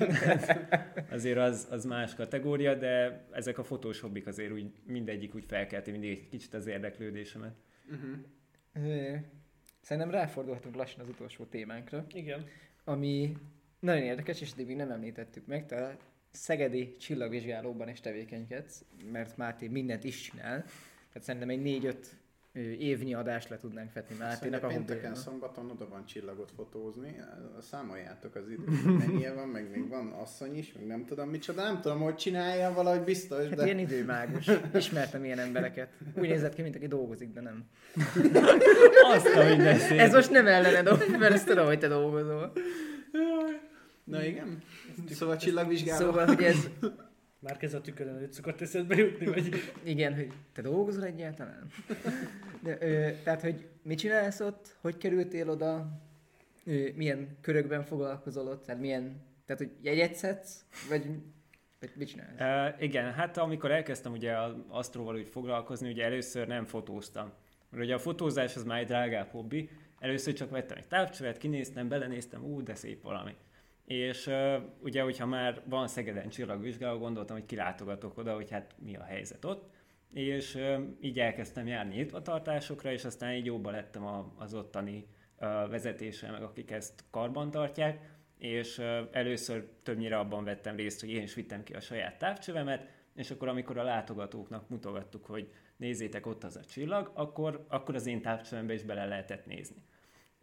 [1.16, 5.92] azért az, az más kategória, de ezek a fotós hobbik azért úgy mindegyik úgy felkelti
[5.92, 7.54] mindig egy kicsit az érdeklődésemet.
[7.92, 9.18] Uh-huh.
[9.82, 12.06] Szerintem ráfordulhatunk lassan az utolsó témánkra.
[12.14, 12.46] Igen.
[12.84, 13.38] Ami
[13.80, 16.00] nagyon érdekes, és eddig még nem említettük meg, tehát
[16.36, 20.64] szegedi csillagvizsgálóban is tevékenykedsz, mert Máté mindent is csinál.
[21.08, 22.16] Tehát szerintem egy négy-öt
[22.80, 24.64] évnyi adást le tudnánk fetni Máténak.
[24.64, 27.16] A pénteken, szombaton oda van csillagot fotózni,
[27.62, 31.82] számoljátok az időt, mennyi van, meg még van asszony is, meg nem tudom micsoda, nem
[31.82, 33.48] tudom, hogy csinálja, valahogy biztos.
[33.48, 33.66] Hát de...
[33.66, 34.50] ilyen időmágus.
[34.76, 35.90] Ismertem ilyen embereket.
[36.16, 37.66] Úgy nézett ki, mint aki dolgozik, de nem.
[39.14, 39.42] Azt a
[39.94, 42.52] Ez most nem ellened, mert ezt tudom, hogy te dolgozol.
[44.06, 44.64] Na igen.
[45.10, 46.06] Szóval csillagvizsgáló.
[46.06, 46.70] Szóval, hogy ez...
[47.40, 49.56] Már kezd a tükör előtt szokott eszedbe jutni, vagy...
[49.84, 51.68] Igen, hogy te dolgozol egyáltalán?
[52.64, 56.02] De, ö, tehát, hogy mit csinálsz ott, hogy kerültél oda,
[56.66, 61.06] ö, milyen körökben foglalkozol ott, tehát milyen, tehát, hogy jegyet szedsz, vagy
[61.80, 62.76] vagy mit csinálsz?
[62.76, 67.32] Uh, igen, hát amikor elkezdtem ugye az asztróval úgy foglalkozni, ugye először nem fotóztam.
[67.70, 69.70] Mert ugye a fotózás az már egy drágább hobbi.
[70.00, 73.36] Először csak vettem egy távcsövet, kinéztem, belenéztem, ú, de szép valami.
[73.86, 78.96] És uh, ugye, hogyha már van Szegeden csillagvizsgáló, gondoltam, hogy kilátogatok oda, hogy hát mi
[78.96, 79.74] a helyzet ott.
[80.14, 85.08] És uh, így elkezdtem járni nyitvatartásokra, és aztán így jobban lettem a, az ottani
[85.40, 88.14] uh, vezetéssel, meg akik ezt karban tartják.
[88.38, 92.88] És uh, először többnyire abban vettem részt, hogy én is vittem ki a saját távcsövemet,
[93.16, 98.06] és akkor amikor a látogatóknak mutogattuk, hogy nézzétek ott az a csillag, akkor, akkor az
[98.06, 99.84] én távcsövembe is bele lehetett nézni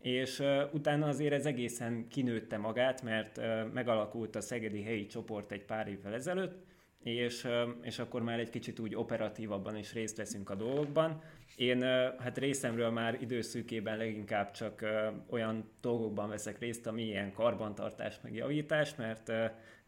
[0.03, 5.53] és uh, utána azért ez egészen kinőtte magát, mert uh, megalakult a Szegedi helyi csoport
[5.53, 6.72] egy pár évvel ezelőtt,
[7.03, 7.49] és,
[7.83, 11.23] és akkor már egy kicsit úgy operatívabban is részt veszünk a dolgokban.
[11.57, 11.83] Én
[12.19, 14.85] hát részemről már időszűkében leginkább csak
[15.31, 19.33] olyan dolgokban veszek részt, ami ilyen karbantartás, meg javítás, mert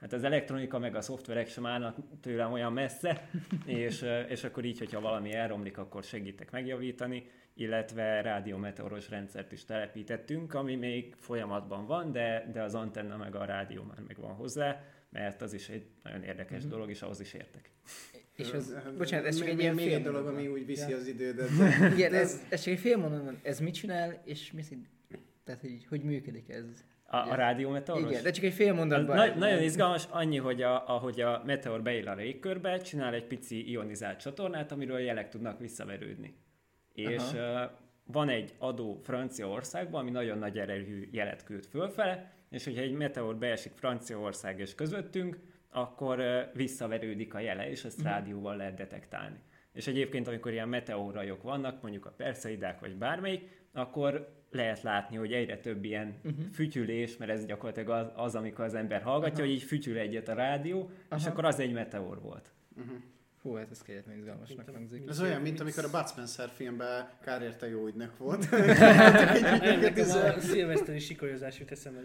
[0.00, 3.28] hát az elektronika meg a szoftverek sem állnak tőlem olyan messze,
[3.66, 10.54] és, és akkor így, hogyha valami elromlik, akkor segítek megjavítani illetve rádiómeteoros rendszert is telepítettünk,
[10.54, 14.82] ami még folyamatban van, de, de az antenna meg a rádió már megvan hozzá,
[15.14, 16.68] mert az is egy nagyon érdekes mm-hmm.
[16.68, 17.70] dolog, és ahhoz is értek.
[18.36, 20.96] És az, bocsánat, ez csak egy ilyen még egy dolog, ami úgy viszi ja.
[20.96, 21.48] az idődet.
[21.96, 24.86] Igen, ez, ez csak egy fél mondatom, ez mit csinál, és mi szint,
[25.44, 26.64] tehát hogy, hogy működik ez?
[27.06, 28.10] A, a rádió meteoros?
[28.10, 29.16] Igen, de csak egy fél mondatban.
[29.16, 33.70] Na, nagyon izgalmas, annyi, hogy a, ahogy a meteor beél a légkörbe, csinál egy pici
[33.70, 36.34] ionizált csatornát, amiről jelek tudnak visszaverődni
[36.94, 37.70] és uh,
[38.04, 43.36] van egy adó Franciaországban, ami nagyon nagy erejű jelet küld fölfele, és hogyha egy meteor
[43.36, 45.38] beesik Franciaország és közöttünk,
[45.70, 46.22] akkor
[46.54, 48.12] visszaverődik a jele, és ezt uh-huh.
[48.12, 49.38] rádióval lehet detektálni.
[49.72, 55.32] És egyébként, amikor ilyen meteorrajok vannak, mondjuk a perszeidák vagy bármelyik, akkor lehet látni, hogy
[55.32, 56.44] egyre több ilyen uh-huh.
[56.52, 59.48] fütyülés, mert ez gyakorlatilag az, az amikor az ember hallgatja, uh-huh.
[59.48, 61.18] hogy így fütyül egyet a rádió, uh-huh.
[61.18, 62.52] és akkor az egy meteor volt.
[62.76, 62.96] Uh-huh.
[63.42, 65.08] Hú, hát ez kegyetlen izgalmasnak hangzik.
[65.08, 68.44] Ez olyan, mint amikor a Bud Spencer filmben kár érte jó ügynök volt.
[70.36, 72.00] a szilveszteri sikolyozás jut eszembe.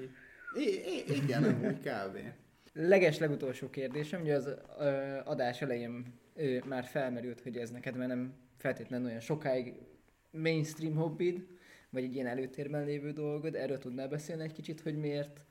[1.07, 2.17] Igen, úgy kb.
[2.73, 8.07] Leges legutolsó kérdésem, ugye az ö, adás elején ö, már felmerült, hogy ez neked már
[8.07, 9.73] nem feltétlenül olyan sokáig
[10.31, 11.47] mainstream hobbid,
[11.89, 13.55] vagy egy ilyen előtérben lévő dolgod.
[13.55, 15.45] Erről tudnál beszélni egy kicsit, hogy miért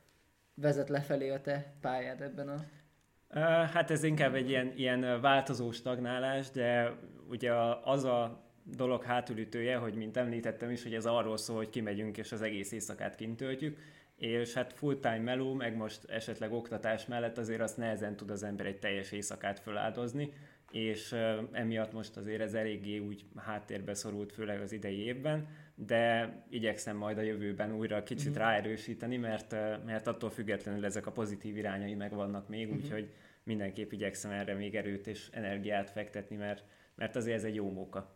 [0.55, 2.65] vezet lefelé a te pályád ebben a
[3.73, 6.97] Hát ez inkább egy ilyen, ilyen változó stagnálás, de
[7.29, 7.53] ugye
[7.85, 12.33] az a dolog hátulütője, hogy mint említettem is, hogy ez arról szól, hogy kimegyünk és
[12.33, 13.79] az egész éjszakát kint töltjük.
[14.19, 18.67] És hát full-time meló, meg most esetleg oktatás mellett azért azt nehezen tud az ember
[18.67, 20.33] egy teljes éjszakát föláldozni,
[20.71, 21.17] és
[21.53, 27.19] emiatt most azért ez eléggé úgy háttérbe szorult, főleg az idei évben, de igyekszem majd
[27.19, 28.39] a jövőben újra kicsit mm.
[28.39, 29.51] ráerősíteni, mert,
[29.85, 32.75] mert attól függetlenül ezek a pozitív irányai megvannak még, mm.
[32.75, 33.11] úgyhogy
[33.43, 36.65] mindenképp igyekszem erre még erőt és energiát fektetni, mert,
[36.95, 38.15] mert azért ez egy jó móka.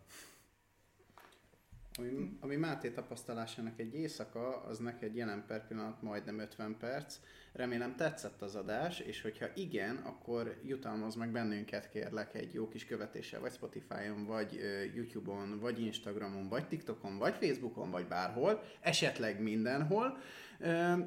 [1.99, 7.19] Ami, ami Máté tapasztalásának egy éjszaka, az neked jelen per pillanat majdnem 50 perc.
[7.53, 12.85] Remélem tetszett az adás, és hogyha igen, akkor jutalmaz meg bennünket kérlek egy jó kis
[12.85, 14.61] követéssel, vagy Spotify-on, vagy
[14.95, 20.19] YouTube-on, vagy Instagramon, vagy TikTokon, vagy Facebookon, vagy bárhol, esetleg mindenhol.
[20.61, 20.99] Uh,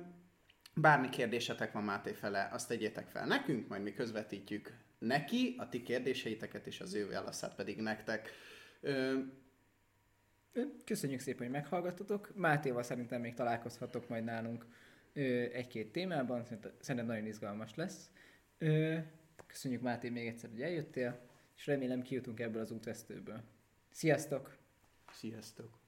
[0.75, 5.81] bármi kérdésetek van Máté fele, azt tegyétek fel nekünk, majd mi közvetítjük neki, a ti
[5.81, 8.29] kérdéseiteket, és az ő válaszát pedig nektek.
[10.85, 12.31] Köszönjük szépen, hogy meghallgattatok.
[12.35, 14.65] Mátéval szerintem még találkozhatok majd nálunk
[15.53, 16.43] egy-két témában,
[16.79, 18.09] szerintem nagyon izgalmas lesz.
[19.47, 21.19] Köszönjük Máté még egyszer, hogy eljöttél,
[21.57, 23.41] és remélem kijutunk ebből az útvesztőből.
[23.91, 24.57] Sziasztok!
[25.11, 25.84] Sziasztok!